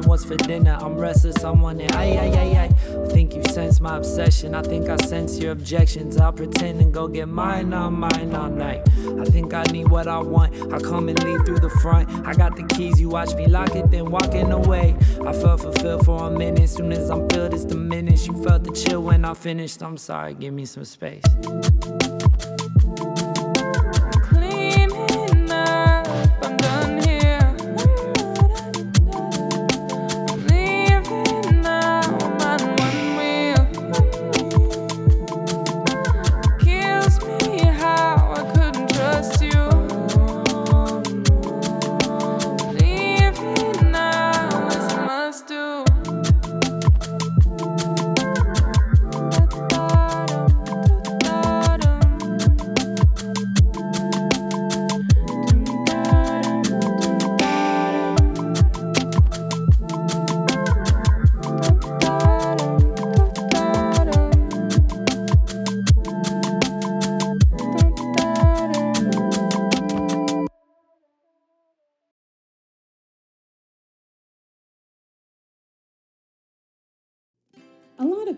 And 0.00 0.08
what's 0.08 0.24
for 0.24 0.36
dinner. 0.36 0.78
I'm 0.80 0.96
restless, 0.96 1.44
I'm 1.44 1.62
ay, 1.62 1.76
ay. 1.84 2.70
I 2.90 3.06
think 3.08 3.34
you 3.34 3.44
sense 3.44 3.80
my 3.80 3.98
obsession. 3.98 4.54
I 4.54 4.62
think 4.62 4.88
I 4.88 4.96
sense 4.96 5.38
your 5.38 5.52
objections. 5.52 6.16
I'll 6.16 6.32
pretend 6.32 6.80
and 6.80 6.90
go 6.90 7.06
get 7.06 7.28
mine 7.28 7.74
on 7.74 8.00
mine 8.00 8.34
all 8.34 8.48
night. 8.48 8.80
I 9.20 9.26
think 9.26 9.52
I 9.52 9.62
need 9.64 9.88
what 9.88 10.08
I 10.08 10.16
want. 10.16 10.54
I 10.72 10.78
come 10.78 11.10
and 11.10 11.22
leave 11.22 11.44
through 11.44 11.58
the 11.58 11.68
front. 11.68 12.08
I 12.26 12.32
got 12.32 12.56
the 12.56 12.62
keys, 12.62 12.98
you 12.98 13.10
watch 13.10 13.34
me 13.34 13.46
lock 13.46 13.76
it, 13.76 13.90
then 13.90 14.10
walking 14.10 14.50
away. 14.52 14.96
I 15.26 15.34
felt 15.34 15.60
fulfilled 15.60 16.06
for 16.06 16.28
a 16.28 16.30
minute. 16.30 16.70
Soon 16.70 16.92
as 16.92 17.10
I'm 17.10 17.28
filled, 17.28 17.52
it's 17.52 17.66
diminished. 17.66 18.26
You 18.26 18.42
felt 18.42 18.64
the 18.64 18.72
chill 18.72 19.02
when 19.02 19.26
I 19.26 19.34
finished. 19.34 19.82
I'm 19.82 19.98
sorry, 19.98 20.32
give 20.32 20.54
me 20.54 20.64
some 20.64 20.86
space. 20.86 21.24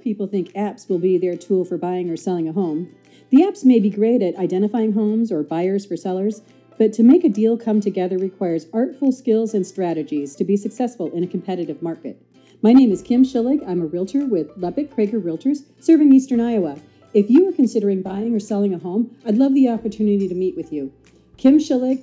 People 0.02 0.26
think 0.26 0.52
apps 0.52 0.88
will 0.88 0.98
be 0.98 1.16
their 1.16 1.36
tool 1.36 1.64
for 1.64 1.78
buying 1.78 2.10
or 2.10 2.16
selling 2.16 2.48
a 2.48 2.52
home. 2.52 2.92
The 3.30 3.42
apps 3.42 3.64
may 3.64 3.78
be 3.78 3.88
great 3.88 4.20
at 4.20 4.36
identifying 4.36 4.94
homes 4.94 5.30
or 5.30 5.44
buyers 5.44 5.86
for 5.86 5.96
sellers, 5.96 6.42
but 6.76 6.92
to 6.94 7.04
make 7.04 7.22
a 7.22 7.28
deal 7.28 7.56
come 7.56 7.80
together 7.80 8.18
requires 8.18 8.66
artful 8.72 9.12
skills 9.12 9.54
and 9.54 9.64
strategies 9.64 10.34
to 10.34 10.44
be 10.44 10.56
successful 10.56 11.12
in 11.12 11.22
a 11.22 11.28
competitive 11.28 11.80
market. 11.82 12.20
My 12.62 12.72
name 12.72 12.90
is 12.90 13.00
Kim 13.00 13.22
Schillig. 13.24 13.62
I'm 13.66 13.80
a 13.80 13.86
realtor 13.86 14.26
with 14.26 14.56
Lepic-Kroeger 14.58 15.22
Realtors 15.22 15.64
serving 15.78 16.12
Eastern 16.12 16.40
Iowa. 16.40 16.80
If 17.14 17.30
you 17.30 17.48
are 17.48 17.52
considering 17.52 18.02
buying 18.02 18.34
or 18.34 18.40
selling 18.40 18.74
a 18.74 18.78
home, 18.78 19.16
I'd 19.24 19.38
love 19.38 19.54
the 19.54 19.68
opportunity 19.68 20.26
to 20.26 20.34
meet 20.34 20.56
with 20.56 20.72
you. 20.72 20.92
Kim 21.36 21.58
Schillig, 21.58 22.02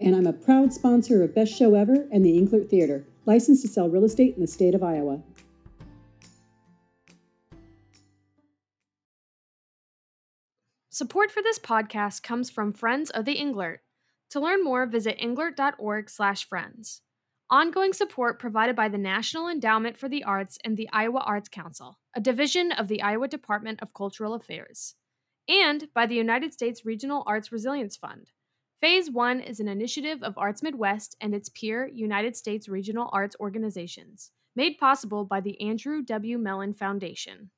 and 0.00 0.14
I'm 0.14 0.26
a 0.26 0.34
proud 0.34 0.74
sponsor 0.74 1.22
of 1.22 1.34
Best 1.34 1.56
Show 1.56 1.74
Ever 1.74 2.06
and 2.12 2.26
the 2.26 2.38
Englert 2.38 2.68
Theater, 2.68 3.06
licensed 3.24 3.62
to 3.62 3.68
sell 3.68 3.88
real 3.88 4.04
estate 4.04 4.34
in 4.34 4.42
the 4.42 4.46
state 4.46 4.74
of 4.74 4.82
Iowa. 4.82 5.22
Support 10.98 11.30
for 11.30 11.44
this 11.44 11.60
podcast 11.60 12.24
comes 12.24 12.50
from 12.50 12.72
Friends 12.72 13.10
of 13.10 13.24
the 13.24 13.36
Englert. 13.36 13.78
To 14.30 14.40
learn 14.40 14.64
more, 14.64 14.84
visit 14.84 15.16
englert.org/friends. 15.20 17.02
Ongoing 17.48 17.92
support 17.92 18.40
provided 18.40 18.74
by 18.74 18.88
the 18.88 18.98
National 18.98 19.46
Endowment 19.46 19.96
for 19.96 20.08
the 20.08 20.24
Arts 20.24 20.58
and 20.64 20.76
the 20.76 20.88
Iowa 20.92 21.20
Arts 21.20 21.48
Council, 21.48 22.00
a 22.16 22.20
division 22.20 22.72
of 22.72 22.88
the 22.88 23.00
Iowa 23.00 23.28
Department 23.28 23.80
of 23.80 23.94
Cultural 23.94 24.34
Affairs, 24.34 24.96
and 25.48 25.88
by 25.94 26.04
the 26.04 26.16
United 26.16 26.52
States 26.52 26.84
Regional 26.84 27.22
Arts 27.28 27.52
Resilience 27.52 27.96
Fund. 27.96 28.32
Phase 28.80 29.08
1 29.08 29.38
is 29.38 29.60
an 29.60 29.68
initiative 29.68 30.24
of 30.24 30.36
Arts 30.36 30.64
Midwest 30.64 31.14
and 31.20 31.32
its 31.32 31.48
peer 31.48 31.86
United 31.86 32.34
States 32.34 32.68
regional 32.68 33.08
arts 33.12 33.36
organizations, 33.38 34.32
made 34.56 34.78
possible 34.78 35.24
by 35.24 35.40
the 35.40 35.60
Andrew 35.60 36.02
W. 36.02 36.38
Mellon 36.38 36.74
Foundation. 36.74 37.52